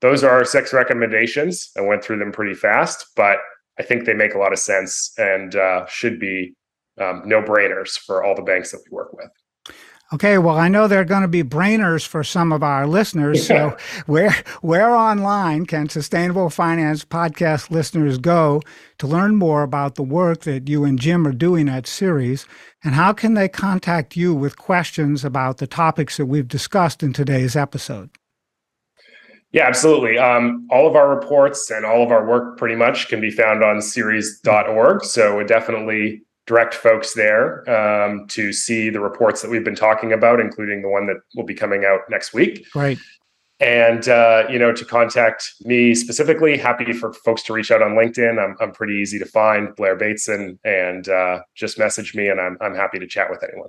those 0.00 0.24
are 0.24 0.30
our 0.30 0.44
six 0.44 0.72
recommendations. 0.72 1.70
I 1.76 1.80
went 1.80 2.02
through 2.02 2.18
them 2.18 2.32
pretty 2.32 2.54
fast, 2.54 3.06
but 3.16 3.38
I 3.78 3.82
think 3.82 4.04
they 4.04 4.14
make 4.14 4.34
a 4.34 4.38
lot 4.38 4.52
of 4.52 4.58
sense 4.58 5.12
and 5.16 5.54
uh, 5.56 5.86
should 5.86 6.18
be 6.18 6.54
um, 7.00 7.22
no 7.24 7.42
brainers 7.42 7.98
for 7.98 8.24
all 8.24 8.34
the 8.34 8.42
banks 8.42 8.72
that 8.72 8.80
we 8.84 8.94
work 8.94 9.12
with. 9.12 9.30
Okay, 10.12 10.36
well, 10.36 10.58
I 10.58 10.68
know 10.68 10.86
there 10.86 11.00
are 11.00 11.06
going 11.06 11.22
to 11.22 11.28
be 11.28 11.42
brainers 11.42 12.06
for 12.06 12.22
some 12.22 12.52
of 12.52 12.62
our 12.62 12.86
listeners. 12.86 13.46
So, 13.46 13.74
where 14.06 14.34
where 14.60 14.94
online 14.94 15.64
can 15.64 15.88
Sustainable 15.88 16.50
Finance 16.50 17.06
podcast 17.06 17.70
listeners 17.70 18.18
go 18.18 18.60
to 18.98 19.06
learn 19.06 19.36
more 19.36 19.62
about 19.62 19.94
the 19.94 20.02
work 20.02 20.42
that 20.42 20.68
you 20.68 20.84
and 20.84 21.00
Jim 21.00 21.26
are 21.26 21.32
doing 21.32 21.66
at 21.66 21.86
Ceres, 21.86 22.46
And 22.84 22.94
how 22.94 23.14
can 23.14 23.32
they 23.32 23.48
contact 23.48 24.14
you 24.14 24.34
with 24.34 24.58
questions 24.58 25.24
about 25.24 25.56
the 25.56 25.66
topics 25.66 26.18
that 26.18 26.26
we've 26.26 26.48
discussed 26.48 27.02
in 27.02 27.14
today's 27.14 27.56
episode? 27.56 28.10
Yeah, 29.52 29.66
absolutely. 29.66 30.18
Um, 30.18 30.66
all 30.70 30.86
of 30.86 30.94
our 30.94 31.08
reports 31.08 31.70
and 31.70 31.86
all 31.86 32.02
of 32.02 32.10
our 32.10 32.26
work 32.26 32.58
pretty 32.58 32.76
much 32.76 33.08
can 33.08 33.20
be 33.20 33.30
found 33.30 33.64
on 33.64 33.80
ceres.org. 33.80 35.04
So, 35.04 35.42
definitely 35.42 36.22
direct 36.46 36.74
folks 36.74 37.14
there 37.14 37.68
um, 37.70 38.26
to 38.28 38.52
see 38.52 38.90
the 38.90 39.00
reports 39.00 39.42
that 39.42 39.50
we've 39.50 39.64
been 39.64 39.76
talking 39.76 40.12
about, 40.12 40.40
including 40.40 40.82
the 40.82 40.88
one 40.88 41.06
that 41.06 41.16
will 41.36 41.44
be 41.44 41.54
coming 41.54 41.84
out 41.84 42.00
next 42.10 42.34
week. 42.34 42.66
Right. 42.74 42.98
And 43.60 44.08
uh, 44.08 44.44
you 44.50 44.58
know, 44.58 44.72
to 44.72 44.84
contact 44.84 45.54
me 45.60 45.94
specifically, 45.94 46.58
happy 46.58 46.92
for 46.92 47.12
folks 47.12 47.44
to 47.44 47.52
reach 47.52 47.70
out 47.70 47.80
on 47.80 47.92
LinkedIn. 47.92 48.42
I'm 48.42 48.56
I'm 48.60 48.72
pretty 48.72 48.94
easy 48.94 49.20
to 49.20 49.24
find, 49.24 49.74
Blair 49.76 49.94
Bateson, 49.94 50.58
and 50.64 51.08
uh, 51.08 51.42
just 51.54 51.78
message 51.78 52.14
me, 52.16 52.28
and 52.28 52.40
I'm 52.40 52.58
I'm 52.60 52.74
happy 52.74 52.98
to 52.98 53.06
chat 53.06 53.30
with 53.30 53.44
anyone. 53.44 53.68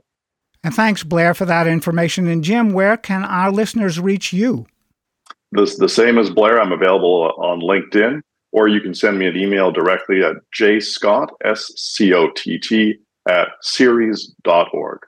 And 0.64 0.74
thanks, 0.74 1.04
Blair, 1.04 1.36
for 1.36 1.46
that 1.46 1.68
information. 1.68 2.28
And 2.28 2.44
Jim, 2.44 2.72
where 2.72 2.98
can 2.98 3.24
our 3.24 3.52
listeners 3.52 4.00
reach 4.00 4.34
you? 4.34 4.66
The, 5.52 5.72
the 5.78 5.90
same 5.90 6.18
as 6.18 6.32
Blair. 6.32 6.60
I'm 6.60 6.72
available 6.72 7.32
on 7.38 7.60
LinkedIn 7.60 8.22
or 8.54 8.68
you 8.68 8.80
can 8.80 8.94
send 8.94 9.20
me 9.20 9.28
an 9.28 9.36
email 9.36 9.72
directly 9.72 10.24
at 10.24 10.36
jscott, 10.58 11.28
S-C-O-T-T, 11.44 12.96
at 13.28 13.48
ceres.org. 13.62 15.00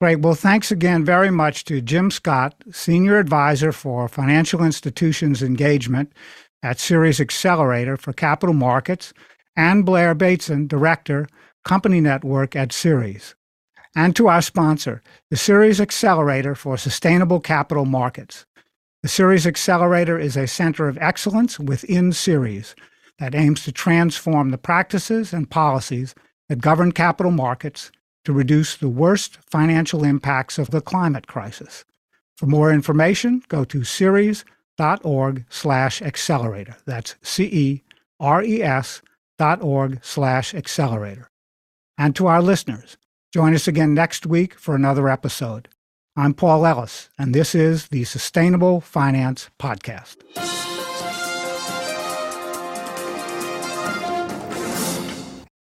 Great. 0.00 0.20
Well, 0.20 0.34
thanks 0.34 0.72
again 0.72 1.04
very 1.04 1.30
much 1.30 1.64
to 1.66 1.82
Jim 1.82 2.10
Scott, 2.10 2.54
Senior 2.72 3.18
Advisor 3.18 3.70
for 3.70 4.08
Financial 4.08 4.64
Institutions 4.64 5.42
Engagement 5.42 6.12
at 6.62 6.80
Ceres 6.80 7.20
Accelerator 7.20 7.98
for 7.98 8.14
Capital 8.14 8.54
Markets, 8.54 9.12
and 9.56 9.84
Blair 9.84 10.14
Bateson, 10.14 10.66
Director, 10.66 11.26
Company 11.64 12.00
Network 12.00 12.56
at 12.56 12.72
Ceres. 12.72 13.34
And 13.94 14.14
to 14.16 14.28
our 14.28 14.40
sponsor, 14.40 15.02
the 15.30 15.36
Ceres 15.36 15.80
Accelerator 15.80 16.54
for 16.54 16.78
Sustainable 16.78 17.40
Capital 17.40 17.84
Markets. 17.84 18.46
The 19.02 19.08
Ceres 19.08 19.46
Accelerator 19.46 20.18
is 20.18 20.36
a 20.36 20.46
center 20.46 20.86
of 20.86 20.98
excellence 20.98 21.58
within 21.58 22.12
Ceres 22.12 22.74
that 23.18 23.34
aims 23.34 23.64
to 23.64 23.72
transform 23.72 24.50
the 24.50 24.58
practices 24.58 25.32
and 25.32 25.48
policies 25.48 26.14
that 26.48 26.60
govern 26.60 26.92
capital 26.92 27.32
markets 27.32 27.90
to 28.24 28.32
reduce 28.32 28.76
the 28.76 28.88
worst 28.88 29.38
financial 29.50 30.04
impacts 30.04 30.58
of 30.58 30.70
the 30.70 30.82
climate 30.82 31.26
crisis. 31.26 31.84
For 32.36 32.46
more 32.46 32.72
information, 32.72 33.42
go 33.48 33.64
to 33.64 33.84
ceres.org 33.84 35.44
slash 35.48 36.02
accelerator. 36.02 36.76
That's 36.84 37.16
C-E-R-E-S 37.22 39.02
dot 39.38 39.62
org 39.62 39.98
slash 40.02 40.54
accelerator. 40.54 41.30
And 41.96 42.14
to 42.16 42.26
our 42.26 42.42
listeners, 42.42 42.98
join 43.32 43.54
us 43.54 43.66
again 43.66 43.94
next 43.94 44.26
week 44.26 44.54
for 44.54 44.74
another 44.74 45.08
episode. 45.08 45.68
I'm 46.20 46.34
Paul 46.34 46.66
Ellis, 46.66 47.08
and 47.18 47.34
this 47.34 47.54
is 47.54 47.88
the 47.88 48.04
Sustainable 48.04 48.82
Finance 48.82 49.48
Podcast. 49.58 50.16